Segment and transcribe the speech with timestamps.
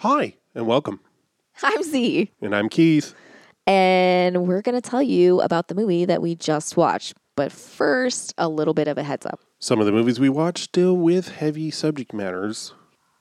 [0.00, 1.00] Hi, and welcome.
[1.62, 3.14] I'm Z, And I'm Keith.
[3.66, 7.14] and we're going to tell you about the movie that we just watched.
[7.34, 9.40] But first, a little bit of a heads up.
[9.58, 12.74] Some of the movies we watch deal with heavy subject matters.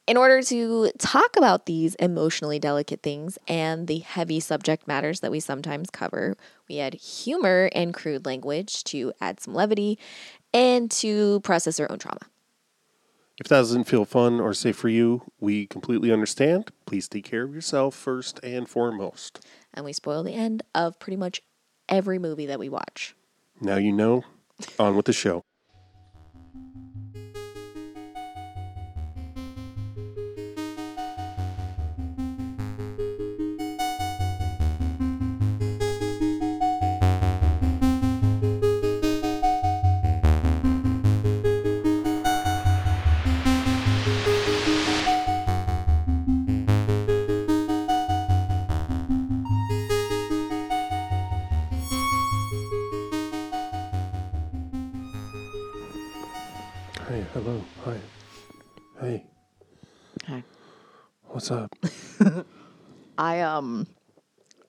[0.08, 5.32] In order to talk about these emotionally delicate things and the heavy subject matters that
[5.32, 6.36] we sometimes cover,
[6.70, 9.98] we had humor and crude language to add some levity
[10.54, 12.20] and to process our own trauma.
[13.38, 16.72] If that doesn't feel fun or safe for you, we completely understand.
[16.86, 19.46] Please take care of yourself first and foremost.
[19.74, 21.42] And we spoil the end of pretty much
[21.90, 23.14] every movie that we watch.
[23.60, 24.24] Now you know.
[24.80, 25.44] On with the show.
[57.46, 57.64] Hello.
[57.84, 57.98] Hi.
[59.00, 59.24] Hey,
[60.24, 60.44] Okay.
[61.28, 61.70] what's up?
[63.20, 63.86] I um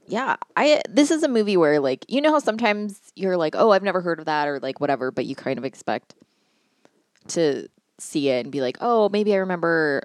[0.07, 3.71] yeah, I this is a movie where like you know how sometimes you're like, "Oh,
[3.71, 6.15] I've never heard of that" or like whatever, but you kind of expect
[7.29, 7.69] to
[7.99, 10.03] see it and be like, "Oh, maybe I remember."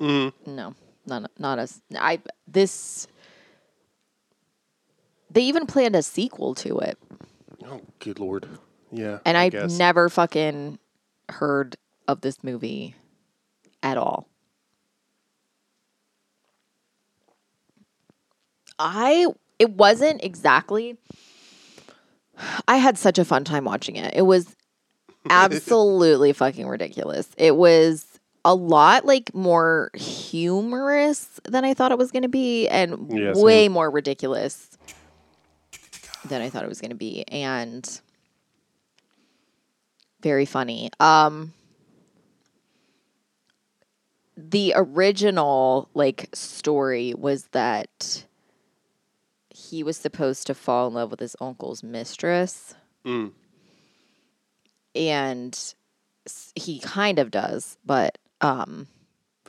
[0.00, 0.32] Mm.
[0.46, 0.74] No,
[1.06, 3.06] not not as I this
[5.30, 6.98] they even planned a sequel to it,
[7.66, 8.48] Oh, good lord.
[8.90, 9.18] Yeah.
[9.26, 10.78] and I I've never fucking
[11.28, 11.76] heard
[12.08, 12.94] of this movie
[13.82, 14.28] at all.
[18.78, 19.26] I
[19.58, 20.98] it wasn't exactly
[22.68, 24.14] I had such a fun time watching it.
[24.14, 24.54] It was
[25.30, 27.28] absolutely fucking ridiculous.
[27.38, 28.06] It was
[28.44, 33.32] a lot like more humorous than I thought it was going to be and Yeah,
[33.32, 33.42] same.
[33.42, 34.76] way more ridiculous
[36.28, 38.00] than I thought it was going to be and
[40.20, 40.90] very funny.
[41.00, 41.54] Um
[44.36, 48.24] the original like story was that
[49.50, 53.32] he was supposed to fall in love with his uncle's mistress Mm.
[54.94, 55.74] and
[56.56, 58.88] he kind of does but um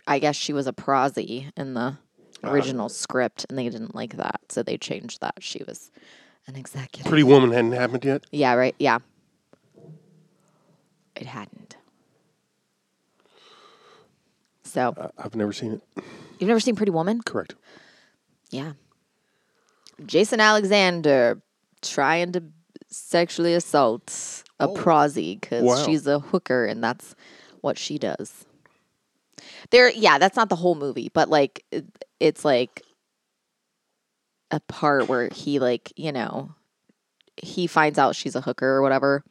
[0.06, 1.97] i guess she was a prosy in the
[2.44, 2.52] Ah.
[2.52, 5.90] original script and they didn't like that so they changed that she was
[6.46, 8.26] an executive Pretty Woman hadn't happened yet.
[8.31, 9.00] yeah right yeah
[11.16, 11.77] it hadn't
[14.78, 15.82] so Uh, I've never seen it.
[16.40, 17.56] you've never seen pretty woman Correct.
[18.52, 18.74] Yeah.
[20.06, 21.42] Jason Alexander
[21.82, 22.44] trying to
[22.90, 24.74] sexually assault a Oh.
[24.76, 25.84] prosy because Wow.
[25.86, 27.16] she's a hooker and that's
[27.62, 28.46] what she does.
[29.72, 31.86] There, yeah, that's not the whole movie, but like it,
[32.20, 32.84] it's like
[34.52, 36.54] a part where he like you know
[37.36, 39.24] he finds out she's a hooker or whatever.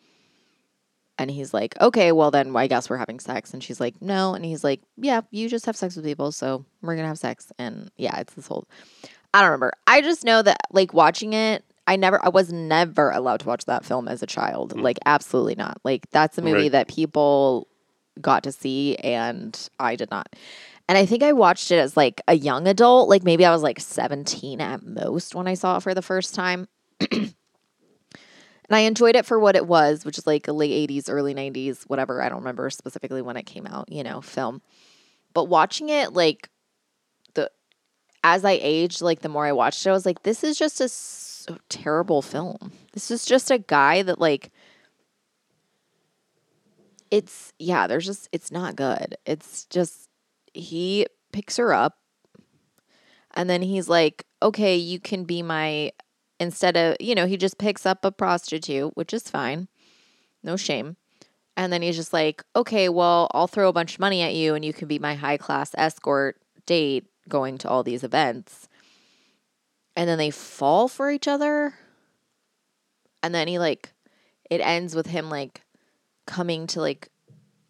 [1.19, 3.55] And he's like, okay, well then I guess we're having sex.
[3.55, 4.35] And she's like, no.
[4.35, 7.51] And he's like, yeah, you just have sex with people, so we're gonna have sex.
[7.59, 8.67] And yeah, it's this whole
[9.33, 9.73] I don't remember.
[9.87, 13.65] I just know that like watching it, I never I was never allowed to watch
[13.67, 14.75] that film as a child.
[14.75, 14.83] Mm.
[14.83, 15.79] Like absolutely not.
[15.85, 16.73] Like that's a movie Right.
[16.73, 17.67] that people
[18.21, 20.35] got to see and I did not.
[20.89, 23.63] And I think I watched it as like a young adult, like maybe I was
[23.63, 26.69] like 17 at most when I saw it for the first time.
[28.69, 31.35] and I enjoyed it for what it was, which is like a late 80s, early
[31.35, 32.21] 90s, whatever.
[32.23, 34.63] I don't remember specifically when it came out, you know, film.
[35.35, 36.51] But watching it like
[37.35, 37.51] the
[38.25, 40.81] as I aged, like the more I watched it, I was like, this is just
[40.81, 42.73] a s- terrible film.
[42.93, 44.51] This is just a guy that like
[47.11, 49.17] it's yeah, there's just it's not good.
[49.27, 50.09] It's just
[50.53, 51.99] he picks her up
[53.35, 55.93] and then he's like, "Okay, you can be my
[56.39, 59.69] instead of, you know, he just picks up a prostitute, which is fine.
[60.43, 60.97] No shame.
[61.57, 64.55] And then he's just like, "Okay, well, I'll throw a bunch of money at you
[64.55, 68.69] and you can be my high-class escort date going to all these events."
[69.97, 71.75] And then they fall for each other.
[73.23, 73.93] And then he like
[74.51, 75.63] it ends with him like
[76.27, 77.09] coming to like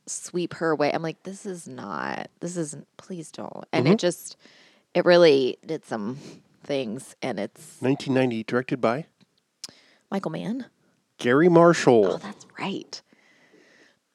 [0.07, 0.91] sweep her away.
[0.93, 3.65] I'm like, this is not, this isn't, please don't.
[3.73, 3.97] And it mm-hmm.
[3.97, 4.37] just,
[4.95, 6.19] it really did some
[6.67, 7.15] things.
[7.23, 9.07] And it's 1990, directed by
[10.11, 10.67] Michael Mann.
[11.19, 12.07] Garry Marshall.
[12.13, 13.01] Oh, that's right.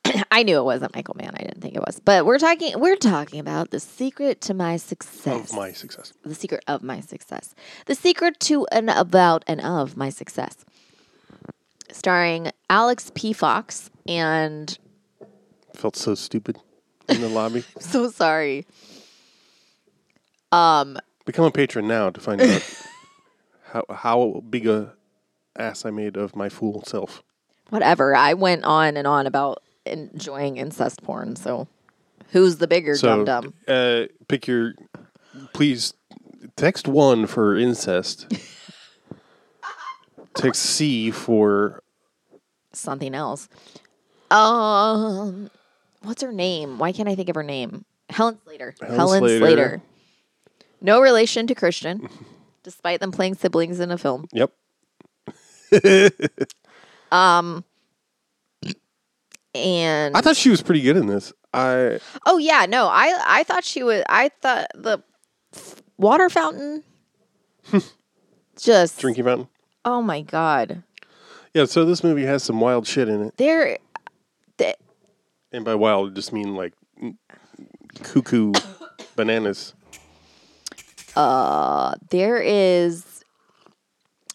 [0.32, 1.32] I knew it wasn't Michael Mann.
[1.34, 2.00] I didn't think it was.
[2.00, 5.52] But we're talking, we're talking about the secret to my success.
[5.52, 6.14] of my success.
[6.24, 7.56] the secret of my success.
[7.88, 10.58] The secret to and about and of my success.
[11.92, 13.34] Starring Alex P.
[13.34, 14.78] Fox and
[15.76, 16.58] Felt so stupid
[17.10, 17.64] in the lobby.
[17.80, 18.66] so sorry.
[20.52, 22.64] Um, Become a patron now to find out
[23.72, 24.94] how how big a
[25.58, 27.24] ass I made of my fool self.
[27.70, 28.16] whatever.
[28.16, 31.36] I went on and on about enjoying incest porn.
[31.36, 31.68] So,
[32.32, 33.54] who's the bigger So, dum dum?
[33.68, 34.74] uh, pick your.
[35.54, 35.94] Please
[36.56, 38.28] text one for incest.
[40.34, 41.84] text C for
[42.74, 43.50] Something else.
[44.32, 45.52] Um,
[46.04, 46.80] what's her name?
[46.80, 47.84] Why can't I think of her name?
[48.10, 48.74] Helen Slater.
[48.82, 49.40] Helen Slater.
[49.40, 49.82] Slater.
[50.82, 52.10] No relation to Christian,
[52.64, 54.28] despite them playing siblings in a film.
[54.34, 54.52] yep.
[57.12, 57.66] Um,
[59.54, 61.34] and I thought she was pretty good in this.
[61.54, 64.02] I oh yeah, no, I I thought she was.
[64.08, 65.04] I thought the
[65.54, 66.84] f- water fountain.
[68.58, 69.48] just drinking fountain.
[69.84, 70.84] Oh my god,
[71.54, 73.78] Yeah, so this movie has some wild shit in it, there.
[74.58, 74.76] th-
[75.52, 76.74] and by wild, I just mean like
[78.04, 78.54] cuckoo
[79.18, 79.74] bananas.
[81.16, 83.24] There is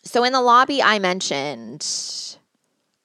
[0.03, 1.85] so in the lobby i mentioned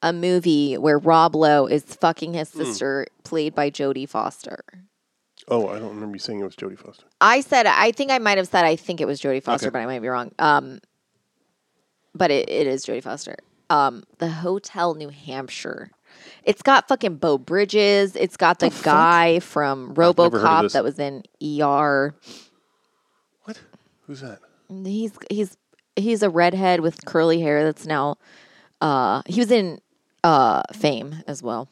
[0.04, 4.60] a movie where rob lowe is fucking his sister played by jodie foster
[5.48, 7.04] Oh, I don't remember you saying it was Jodie Foster.
[7.20, 9.74] i said i think i might have said i think it was jodie foster Okay.
[9.74, 10.80] but i might be wrong um
[12.14, 13.36] but it, it is jodie foster
[13.72, 15.90] um the hotel new hampshire
[16.44, 18.18] it's got fucking Beau Bridges.
[18.18, 22.14] It's got the guy from never heard of RoboCop that was in ER.
[24.12, 24.40] Who's that?
[24.68, 25.56] He's he's
[25.96, 28.18] he's a redhead with curly hair that's now
[28.82, 29.80] uh he was in
[30.22, 31.70] uh Fame as well.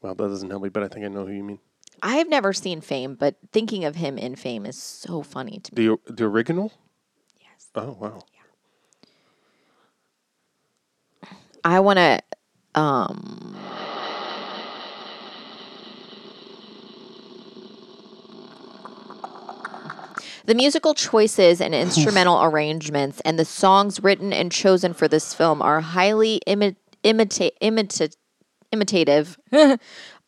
[0.00, 1.58] Well, that doesn't help me, but I think I know who you mean.
[2.00, 5.88] I've never seen Fame, but thinking of him in Fame is so funny to me.
[5.88, 6.70] The the original?
[7.40, 7.68] Yes.
[7.74, 8.22] Oh wow.
[11.24, 11.28] Yeah.
[11.64, 12.20] I want to
[12.80, 13.56] um
[20.44, 25.62] The musical choices and instrumental arrangements and the songs written and chosen for this film
[25.62, 28.16] are highly imi- imita- imita-
[28.72, 29.36] imitative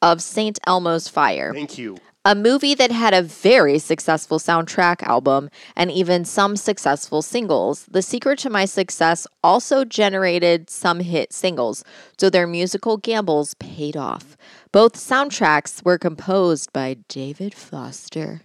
[0.02, 0.58] of St.
[0.66, 1.96] Elmo's Fire Thank you.
[2.25, 7.87] a movie that had a very successful soundtrack album and even some successful singles.
[7.90, 11.82] The secret to my success also generated some hit singles,
[12.19, 14.37] so their musical gambles paid off.
[14.72, 18.43] Both soundtracks were composed by David Foster.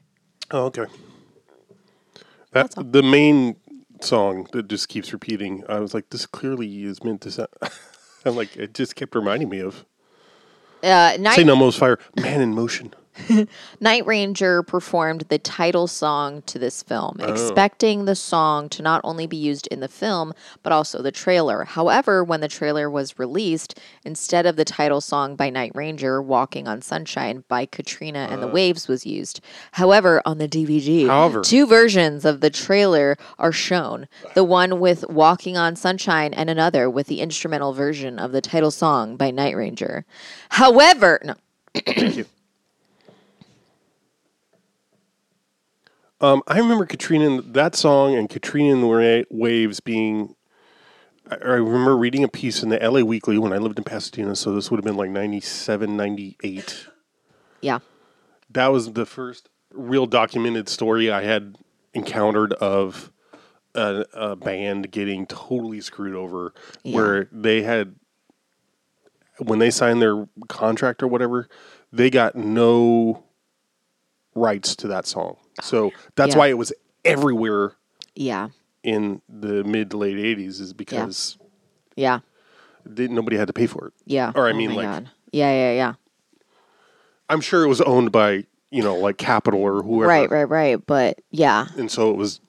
[0.51, 0.85] Oh, okay.
[2.51, 3.55] That the main
[4.01, 5.63] song that just keeps repeating.
[5.69, 7.49] I was like, this clearly is meant to sound.
[8.25, 9.85] I'm like, it just kept reminding me of
[10.83, 11.47] Uh, Night.
[11.47, 12.93] Elmo's Fire, Man in Motion.
[13.79, 17.31] Night Ranger performed the title song to this film, oh.
[17.31, 20.33] expecting the song to not only be used in the film,
[20.63, 21.63] but also the trailer.
[21.63, 26.67] However, when the trailer was released, instead of the title song by Night Ranger, Walking
[26.67, 28.51] on Sunshine by Katrina and the uh.
[28.51, 29.41] Waves was used.
[29.73, 31.41] However, on the DVD, However.
[31.41, 36.89] two versions of the trailer are shown the one with Walking on Sunshine and another
[36.89, 40.05] with the instrumental version of the title song by Night Ranger.
[40.49, 41.35] However, no.
[41.73, 42.25] Thank you.
[46.21, 50.35] Um, I remember Katrina and that song and Katrina and the Waves being.
[51.31, 54.53] I remember reading a piece in the LA Weekly when I lived in Pasadena, so
[54.53, 56.87] this would have been like 97, 98.
[57.61, 57.79] Yeah.
[58.49, 61.55] That was the first real documented story I had
[61.93, 63.11] encountered of
[63.75, 67.95] a, a band getting totally screwed over, where they had
[69.37, 71.47] when they signed their contract or whatever,
[71.93, 73.23] they got no
[74.35, 75.37] rights to that song.
[75.61, 76.37] So that's Yeah.
[76.39, 76.73] why it was
[77.05, 77.73] everywhere
[78.15, 78.49] Yeah.
[78.83, 81.37] in the mid to late '80s, is because
[81.95, 82.19] Yeah.
[82.85, 83.93] they, nobody had to pay for it.
[84.05, 84.31] Yeah.
[84.35, 85.09] Or I Oh mean, like, God.
[85.31, 85.93] Yeah, yeah, yeah.
[87.29, 90.85] I'm sure it was owned by you know like Capitol or whoever, Right, right, right.
[90.85, 92.39] But yeah, And so it was,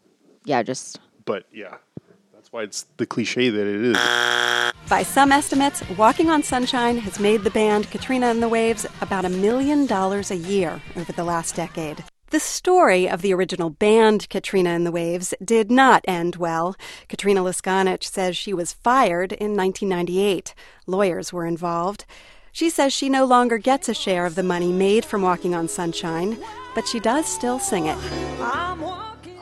[0.45, 1.77] yeah, just but yeah,
[2.33, 3.97] that's why it's the cliche that it is.
[4.89, 9.25] By some estimates, Walking on Sunshine has made the band Katrina and the Waves about
[9.25, 12.03] a million dollars a year over the last decade.
[12.31, 16.77] The story of the original band Katrina and the Waves did not end well.
[17.09, 20.55] Katrina Leskanich says she was fired in 1998.
[20.87, 22.05] Lawyers were involved.
[22.53, 25.67] She says she no longer gets a share of the money made from Walking on
[25.67, 26.39] Sunshine,
[26.75, 27.99] but she does still sing it.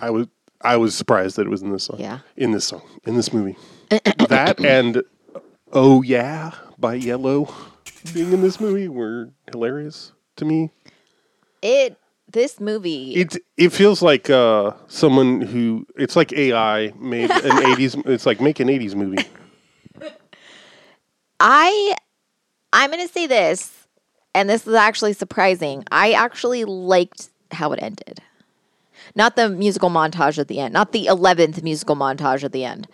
[0.00, 0.26] I was
[0.62, 2.00] I was surprised that it was in this song.
[2.00, 2.20] Yeah.
[2.36, 2.82] In this song.
[3.04, 3.56] In this movie.
[3.90, 5.02] that and
[5.72, 7.52] Oh Yeah by Yello
[8.14, 10.70] being in this movie were hilarious to me.
[11.60, 11.98] it.
[12.30, 17.94] This movie, It it feels like uh, someone who it's like AI made an eighties
[18.04, 19.24] it's like make an eighties movie.
[21.40, 21.94] I,
[22.72, 23.86] I'm gonna say this,
[24.34, 25.84] and this is actually surprising.
[25.90, 28.20] I actually liked how it ended.
[29.14, 32.86] not the musical montage at the end, not the eleventh musical montage at the end.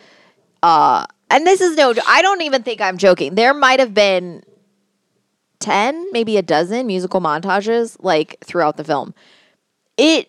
[0.63, 3.35] Uh, and this is no, I don't even think I'm joking.
[3.35, 4.43] There might have been
[5.65, 9.15] ten, maybe a dozen musical montages like throughout the film.
[9.97, 10.29] It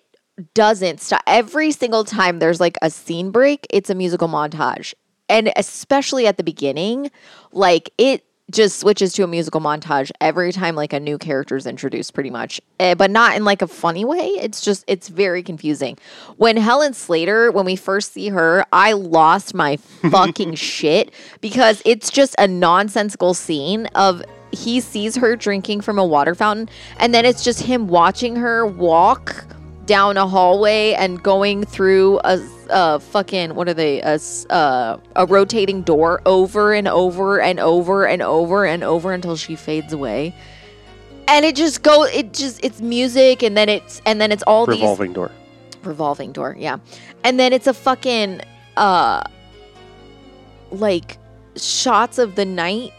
[0.53, 1.21] doesn't stop.
[1.27, 4.93] Every single time there's like a scene break, it's a musical montage.
[5.27, 7.11] And especially at the beginning,
[7.51, 11.65] like it just switches to a musical montage every time like a new character is
[11.65, 15.41] introduced pretty much eh, but not in like a funny way it's just it's very
[15.41, 15.97] confusing
[16.37, 19.77] when helen slater when we first see her i lost my
[20.11, 21.11] fucking shit
[21.41, 24.21] because it's just a nonsensical scene of
[24.51, 28.65] he sees her drinking from a water fountain and then it's just him watching her
[28.65, 29.45] walk
[29.85, 34.01] down a hallway and going through a, a fucking what are they?
[34.01, 39.13] A, s- uh, a rotating door over and over and over and over and over
[39.13, 40.33] until she fades away.
[41.27, 44.65] And it just go it just it's music and then it's and then it's all
[44.65, 45.31] Revolving door.
[45.83, 46.77] revolving door yeah.
[47.23, 48.41] And then it's a fucking
[48.77, 49.21] uh
[50.71, 51.17] like
[51.55, 52.91] shots of the night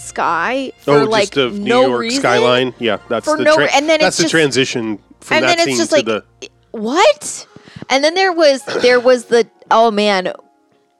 [0.00, 2.20] sky for oh, like just of no New York reason.
[2.20, 2.74] skyline.
[2.78, 5.44] Yeah, that's For the no tra- and then that's it's the just- transition from and
[5.46, 6.24] that then scene it's just to like the
[6.70, 7.46] what
[7.90, 10.32] and then there was there was the oh man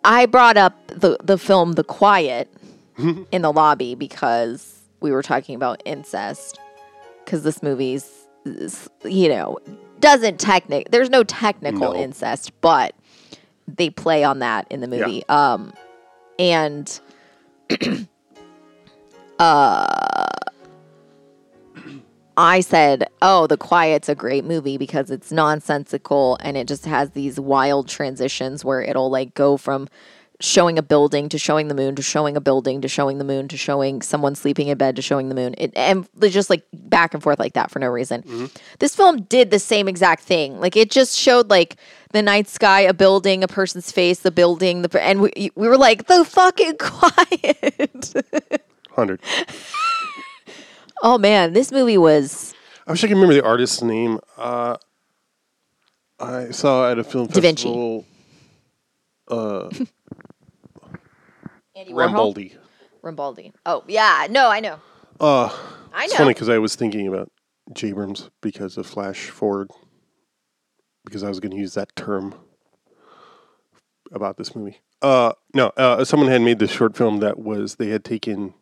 [0.05, 2.53] i brought up the the film the quiet
[2.99, 6.59] in the lobby because we were talking about incest
[7.25, 8.27] because this movie's
[9.05, 9.59] you know
[10.01, 11.95] doesn't technic there's no technical No.
[11.95, 12.95] incest but
[13.69, 15.73] they play on that in the movie um
[16.39, 17.01] and
[19.39, 20.27] Uh,
[22.37, 27.11] I said, "Oh, The Quiet's a great movie because it's nonsensical and it just has
[27.11, 29.89] these wild transitions where it'll like go from
[30.41, 33.49] showing a building to showing the moon to showing a building to showing the moon
[33.49, 35.55] to showing someone sleeping in bed to showing the moon.
[35.59, 38.23] It, and just like back and forth like that for no reason.
[38.23, 38.47] Mm-hmm.
[38.79, 40.61] This film did the same exact thing.
[40.61, 41.77] Like it just showed like
[42.13, 45.77] the night sky, a building, a person's face, the building, the and we we were
[45.79, 48.15] like the fucking quiet.
[48.99, 49.21] hundred.
[51.03, 52.55] oh man, this movie was
[52.87, 54.19] I wish I could remember the artist's name.
[54.37, 54.77] Uh,
[56.19, 57.65] I saw at a film Da Vinci.
[57.65, 58.05] festival
[61.77, 62.35] Andy Warhol?
[62.35, 62.57] Rambaldi.
[63.03, 63.53] Rambaldi.
[63.67, 64.79] Oh yeah, no, I know.
[65.21, 65.47] Uh,
[65.93, 66.05] I know.
[66.05, 67.31] it's funny because I was thinking about
[67.73, 69.71] Jabrams because of Flash Forward
[71.05, 72.35] because I was going to use that term
[74.13, 74.81] about this movie.
[75.01, 78.55] Uh, no, uh, someone had made this short film that was they had taken.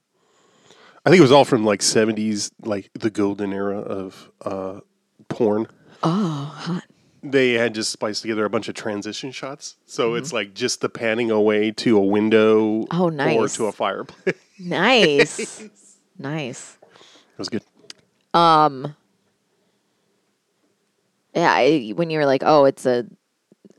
[1.06, 4.80] I think it was all from like seventies, like the golden era of uh,
[5.28, 5.68] porn.
[6.02, 6.82] Oh, hot.
[7.22, 10.18] They had just spliced together a bunch of transition shots, so Mm-hmm.
[10.18, 13.36] it's like just the panning away to a window, Oh, nice.
[13.36, 14.34] or to a fireplace.
[14.58, 15.60] Nice.
[15.68, 15.98] Nice.
[16.18, 16.78] nice.
[17.38, 17.62] was good.
[18.34, 18.94] Um,
[21.34, 23.06] yeah, I, when you were like, "Oh, it's a,"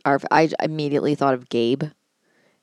[0.06, 1.84] I immediately thought of Gabe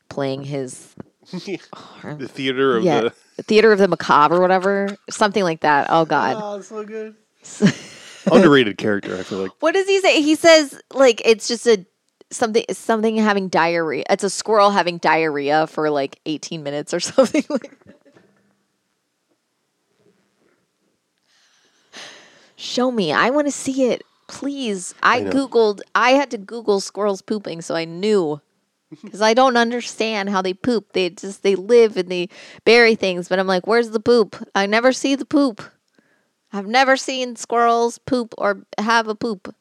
[0.08, 0.94] playing his
[1.32, 3.14] the theater of yeah the.
[3.42, 5.88] Theater of the macabre or whatever, something like that.
[5.90, 6.36] Oh God.
[6.40, 7.14] Oh, so good.
[8.32, 9.50] Underrated character, I feel like.
[9.60, 10.22] What does he say?
[10.22, 11.84] He says like it's just a
[12.30, 14.04] something something having diarrhea.
[14.08, 17.94] It's a squirrel having diarrhea for like 18 minutes or something like that.
[22.56, 23.12] Show me.
[23.12, 24.02] I want to see it.
[24.26, 24.94] Please.
[25.02, 25.30] I, know.
[25.30, 28.40] googled I had to google squirrels pooping so I knew.
[29.10, 30.92] Cuz I don't understand how they poop.
[30.92, 32.28] They just they live and they
[32.64, 34.36] bury things, but I'm like, "Where's the poop?
[34.54, 35.62] I never see the poop."
[36.52, 39.52] I've never seen squirrels poop or have a poop.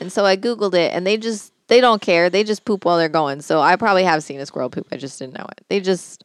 [0.00, 2.28] And so I Googled it and they just, they don't care.
[2.28, 3.40] They just poop while they're going.
[3.40, 4.88] So I probably have seen a squirrel poop.
[4.90, 5.64] I just didn't know it.
[5.68, 6.24] They just,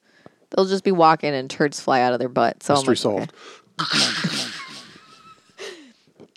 [0.50, 2.64] they'll just be walking and turds fly out of their butt.
[2.64, 3.34] So I'm Mystery like, solved.
[3.82, 4.50] okay.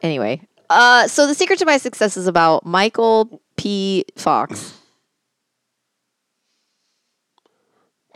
[0.03, 4.05] Anyway, uh, so the secret to my success is about Michael P.
[4.17, 4.75] Fox.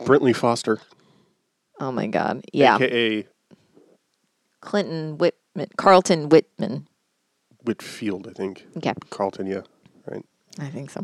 [0.05, 0.79] Brantley Foster,
[1.79, 2.43] Oh my God.
[2.53, 2.75] Yeah.
[2.75, 3.27] aka
[4.61, 6.87] Clinton Whitman, Carlton Whitman.
[7.63, 8.65] Whitfield, I think.
[8.77, 8.93] Okay.
[9.09, 9.61] Carlton, yeah,
[10.07, 10.23] right.
[10.59, 11.03] I think so.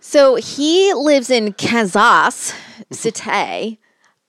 [0.00, 2.52] So he lives in Kansas
[2.90, 3.78] City.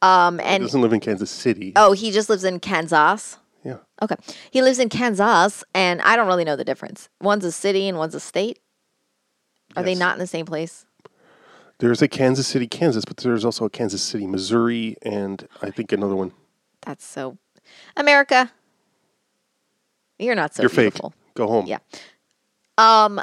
[0.04, 1.74] Um, He doesn't live in Kansas City.
[1.76, 3.38] oh, he just lives in Kansas.
[3.64, 4.16] Yeah, Okay.
[4.50, 7.10] He lives in Kansas, and I don't really know the difference.
[7.22, 8.60] One's a city and one's a state.
[9.76, 10.86] Are they not in the same place?
[11.82, 15.92] There's a Kansas City, Kansas, but there's also a Kansas City, Missouri, and I think
[15.92, 16.32] another one.
[16.82, 17.38] That's so.
[17.98, 18.52] America.
[20.20, 20.98] You're not so You're fake.
[21.34, 21.66] Go home.
[21.66, 21.80] Yeah.
[22.78, 23.20] Um,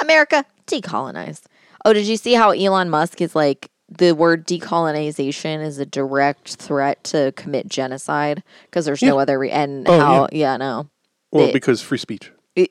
[0.00, 1.44] America decolonized.
[1.84, 6.56] Oh, did you see how Elon Musk is like the word decolonization is a direct
[6.56, 10.88] threat to commit genocide because there's no other re- and Oh, how yeah no
[11.32, 12.32] Well, They- because free speech.
[12.56, 12.66] and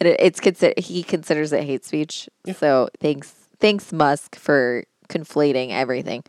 [0.00, 2.28] it, it's consider he considers it hate speech.
[2.56, 6.24] So thanks, thanks Musk for conflating everything,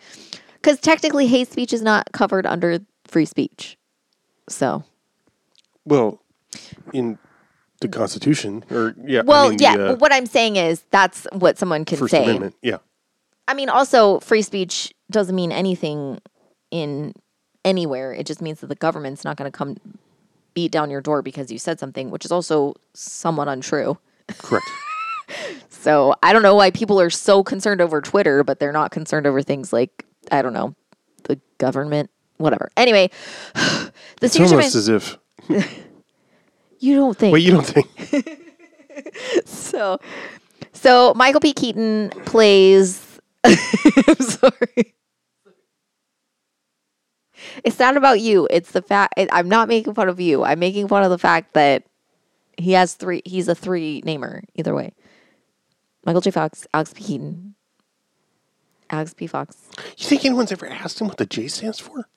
[0.56, 3.78] because technically hate speech is not covered under free speech.
[4.50, 4.84] So
[5.86, 6.22] Well,
[6.94, 7.18] in
[7.80, 9.78] the Constitution, or yeah, well, I mean, yeah.
[9.78, 12.24] the, uh, what I'm saying is that's what someone can First say.
[12.24, 12.56] Amendment.
[12.62, 12.78] Yeah,
[13.48, 16.20] I mean, also free speech doesn't mean anything
[16.70, 17.14] in
[17.66, 18.14] anywhere.
[18.14, 19.78] It just means that the government's not going to come
[20.54, 23.98] beat down your door because you said something, which is also somewhat untrue.
[24.38, 24.66] correct.
[25.70, 29.26] So I don't know why people are so concerned over Twitter, but they're not concerned
[29.26, 30.76] over things like I don't know
[31.24, 32.70] the government, whatever.
[32.78, 33.10] Anyway,
[33.54, 35.18] the it's almost as if.
[36.80, 38.52] you don't think Wait, you don't think?
[39.46, 40.00] so.
[40.74, 41.54] So Michael P.
[41.54, 43.20] Keaton plays.
[43.44, 44.96] I'm sorry.
[47.64, 48.48] It's not about you.
[48.52, 49.14] It's the fact.
[49.18, 50.44] I'm not making fun of you.
[50.44, 51.84] I'm making fun of the fact that
[52.58, 53.22] he has three.
[53.26, 54.44] He's a three namer.
[54.56, 54.94] Either way,
[56.06, 56.32] Michael J.
[56.32, 57.04] Fox, Alex P.
[57.04, 57.56] Keaton,
[58.90, 59.28] Alex P.
[59.28, 59.56] Fox,
[59.98, 62.08] You think anyone's ever asked him what the J stands for?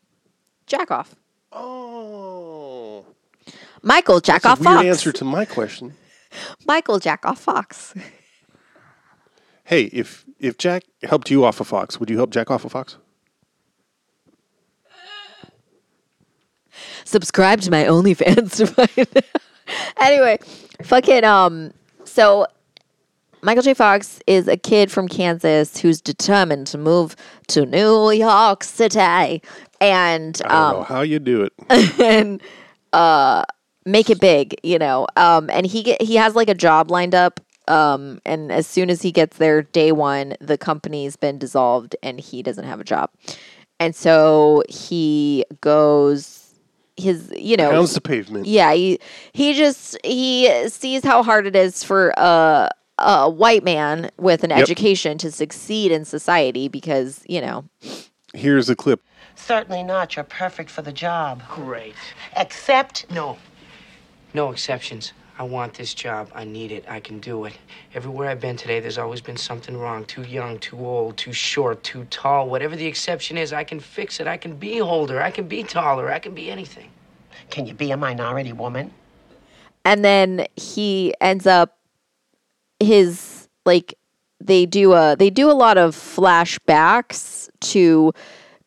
[0.66, 1.14] jack off.
[1.52, 3.04] Oh,
[3.82, 4.86] Michael Jack that's off a weird Fox.
[4.86, 5.94] answer to my question.
[6.66, 7.94] Michael Jack off Fox.
[9.64, 12.68] Hey, if if Jack helped you off a fox, would you help Jack off a
[12.70, 12.96] fox?
[17.04, 19.24] subscribe to my OnlyFans to find
[20.00, 20.38] anyway,
[20.82, 21.72] fucking um
[22.04, 22.46] so
[23.44, 23.74] Michael J.
[23.74, 27.14] Fox is a kid from Kansas who's determined to move
[27.48, 29.42] to New York City
[29.82, 31.52] and I don't know um how you do it.
[32.00, 32.40] and
[32.94, 33.44] uh
[33.84, 35.06] make it big, you know.
[35.16, 38.88] Um and he get he has like a job lined up um and as soon
[38.88, 42.84] as he gets there day 1 the company's been dissolved and he doesn't have a
[42.84, 43.10] job.
[43.78, 46.54] And so he goes
[46.96, 48.46] his you know Pounds the pavement.
[48.46, 49.00] yeah, he
[49.34, 54.50] he just he sees how hard it is for a a white man with an
[54.50, 54.60] Yep.
[54.60, 57.64] education to succeed in society because you know
[58.32, 59.00] Here's a clip.
[59.36, 60.16] Certainly not.
[60.16, 61.42] You're perfect for the job.
[61.48, 61.94] Great.
[62.36, 63.36] Except No.
[64.32, 65.12] No exceptions.
[65.38, 66.30] I want this job.
[66.34, 66.84] I need it.
[66.88, 67.54] I can do it.
[67.94, 70.04] Everywhere I've been today, there's always been something wrong.
[70.04, 72.48] Too young, too old, too short, too tall.
[72.48, 74.26] Whatever the exception is, I can fix it.
[74.28, 75.20] I can be older.
[75.22, 76.10] I can be taller.
[76.12, 76.90] I can be anything.
[77.50, 78.92] can you be a minority woman?
[79.84, 81.76] and then he ends up
[82.84, 83.94] his like
[84.40, 88.12] they do a they do a lot of flashbacks to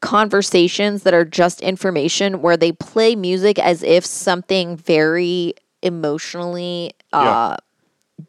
[0.01, 7.55] conversations that are just information where they play music as if something very emotionally uh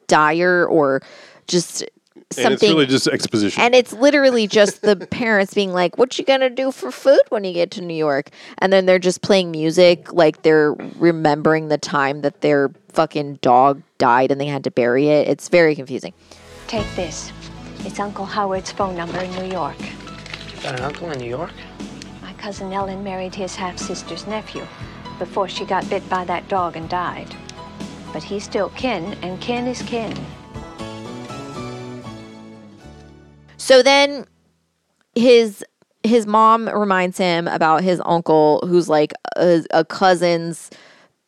[0.06, 1.02] dire or
[1.46, 1.84] just
[2.36, 3.62] And something it's really just exposition.
[3.62, 7.44] and it's literally just the parents being like, "What you gonna do for food when
[7.44, 11.78] you get to New York?" And then they're just playing music, like they're remembering the
[11.78, 15.26] time that their fucking dog died and they had to bury it.
[15.26, 16.12] It's very confusing.
[16.66, 17.32] Take this.
[17.80, 19.78] It's Uncle Howard's phone number in New York.
[19.80, 21.52] You Got an uncle in New York?
[22.20, 24.66] My cousin Ellen married his half sister's nephew
[25.18, 27.34] before she got bit by that dog and died.
[28.12, 30.14] But he's still kin, and kin is kin.
[33.68, 34.24] So then
[35.14, 35.62] his
[36.02, 40.70] his mom reminds him about his uncle who's like a, a cousin's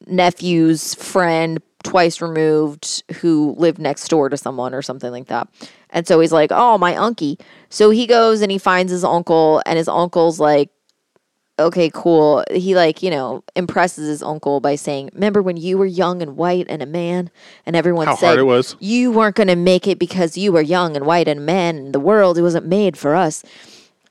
[0.07, 5.49] nephew's friend twice removed who lived next door to someone or something like that.
[5.91, 9.63] And so he's like, "Oh, my unkie." So he goes and he finds his uncle
[9.67, 10.71] and his uncle's like
[11.61, 12.45] okay, cool.
[12.51, 16.37] He like, you know, impresses his uncle by saying, "Remember when you were young and
[16.37, 17.31] white and a man
[17.67, 18.77] and everyone How said hard it was.
[18.81, 21.77] you weren't going to make it because you were young and white and a man
[21.77, 23.43] and the world it wasn't made for us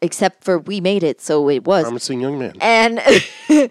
[0.01, 2.53] except for we made it so it was." Promising young man.
[2.61, 2.99] And
[3.49, 3.69] and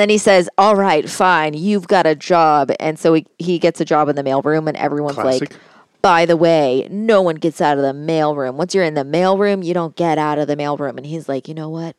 [0.00, 1.54] then he says, "All right, fine.
[1.54, 4.76] You've got a job." And so he, he gets a job in the mailroom and
[4.76, 5.56] everyone's like,
[6.00, 8.54] "By the way, no one gets out of the mailroom.
[8.54, 11.48] Once you're in the mailroom, you don't get out of the mailroom." And he's like,
[11.48, 11.96] "You know what?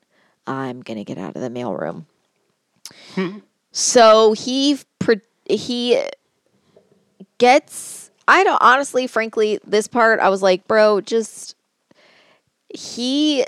[0.48, 2.06] I'm going to get out of the mailroom."
[3.16, 3.40] Hmm.
[3.72, 4.78] so he
[5.46, 6.02] he
[7.38, 11.56] gets I don't honestly frankly this part I was like, "Bro, just
[12.74, 13.46] he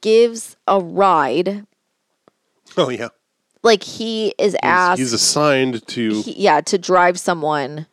[0.00, 1.66] gives a ride
[2.76, 3.08] Oh yeah.
[3.62, 6.22] like he is asked he's assigned to.
[6.22, 7.86] he- yeah to drive someone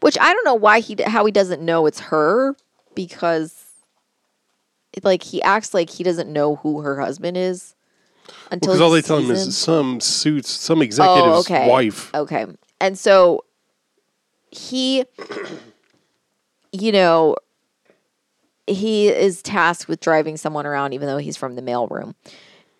[0.00, 2.54] which i don't know why he how he doesn't know it's her
[2.94, 3.64] because
[5.02, 7.74] like he acts like he doesn't know who her husband is
[8.50, 11.68] until Because all they tell him is some suits, some executive's oh, okay.
[11.68, 12.14] wife.
[12.14, 12.46] okay
[12.80, 13.44] and so
[14.50, 15.04] he
[16.72, 17.36] you know
[18.66, 22.14] he is tasked with driving someone around even though he's from the mailroom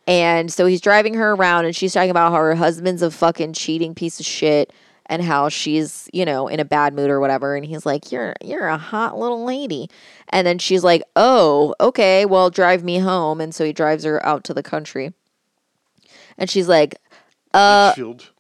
[0.07, 3.53] and so he's driving her around and she's talking about how her husband's a fucking
[3.53, 4.73] cheating piece of shit
[5.09, 8.35] and how she's, you know, in a bad mood or whatever and he's like, "You're
[8.43, 9.89] you're a hot little lady."
[10.29, 14.25] And then she's like, "Oh, okay, well, drive me home." And so he drives her
[14.25, 15.15] out to the country.
[16.39, 16.97] And she's like,
[17.55, 18.31] uh Shield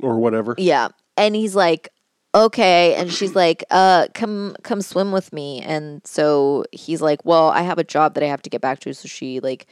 [0.00, 0.54] or whatever.
[0.58, 0.88] yeah.
[1.16, 1.88] And he's like,
[2.34, 2.94] okay.
[2.94, 5.60] And she's like, uh, come come swim with me.
[5.60, 8.80] And so he's like, Well, I have a job that I have to get back
[8.80, 8.94] to.
[8.94, 9.66] So she like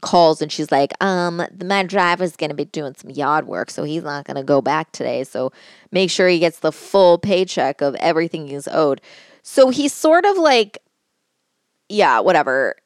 [0.00, 4.02] calls and she's like, um, my driver's gonna be doing some yard work, so he's
[4.02, 5.24] not gonna go back today.
[5.24, 5.52] So
[5.92, 9.00] make sure he gets the full paycheck of everything he's owed.
[9.42, 10.78] So he's sort of like
[11.88, 12.76] yeah, whatever.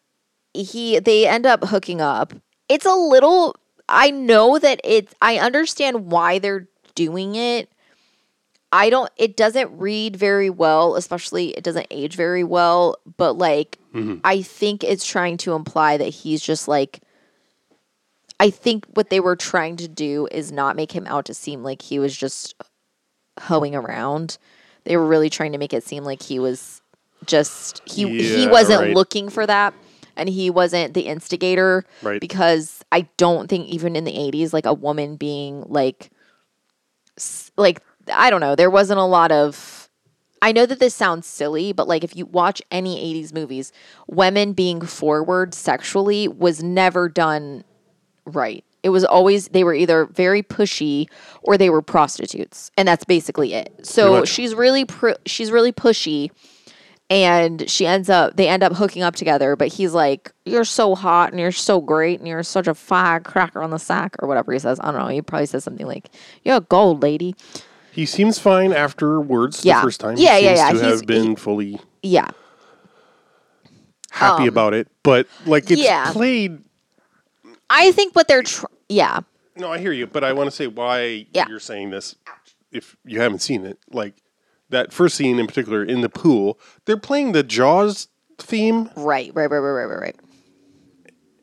[0.54, 2.32] He they end up hooking up.
[2.68, 3.54] It's a little
[3.88, 7.70] I know that it's I understand why they're doing it.
[8.72, 13.78] I don't it doesn't read very well, especially it doesn't age very well, but like
[13.94, 14.16] mm-hmm.
[14.24, 17.00] I think it's trying to imply that he's just like
[18.40, 21.62] I think what they were trying to do is not make him out to seem
[21.62, 22.54] like he was just
[23.40, 24.38] hoeing around.
[24.84, 26.82] They were really trying to make it seem like he was
[27.26, 28.94] just he he wasn't right.
[28.94, 29.72] looking for that
[30.16, 32.20] and he wasn't the instigator Right.
[32.20, 36.10] because I don't think even in the 80s like a woman being like
[37.56, 37.80] like
[38.12, 39.88] I don't know there wasn't a lot of
[40.42, 43.72] I know that this sounds silly but like if you watch any 80s movies
[44.08, 47.64] women being forward sexually was never done
[48.26, 48.64] right.
[48.82, 51.06] It was always they were either very pushy
[51.42, 53.72] or they were prostitutes and that's basically it.
[53.86, 56.30] So she's really pr- she's really pushy
[57.10, 60.94] and she ends up they end up hooking up together but he's like you're so
[60.94, 64.52] hot and you're so great and you're such a firecracker on the sack or whatever
[64.52, 66.08] he says i don't know he probably says something like
[66.44, 67.34] you're a gold lady
[67.92, 69.80] He seems fine afterwards Yeah.
[69.80, 70.16] the first time.
[70.16, 70.68] Yeah, he yeah, seems yeah.
[70.70, 72.28] To He's- have been he- fully yeah
[74.10, 76.12] happy about it, but like it's Um, yeah.
[76.12, 76.58] played.
[77.68, 79.20] i think what they're tr- yeah
[79.56, 81.46] No, I hear you, but I want to say why Yeah.
[81.48, 82.16] you're saying this.
[82.72, 84.14] If you haven't seen it, like
[84.74, 88.08] that first scene in particular in the pool, they're playing the Jaws
[88.38, 90.16] theme, right right right right right right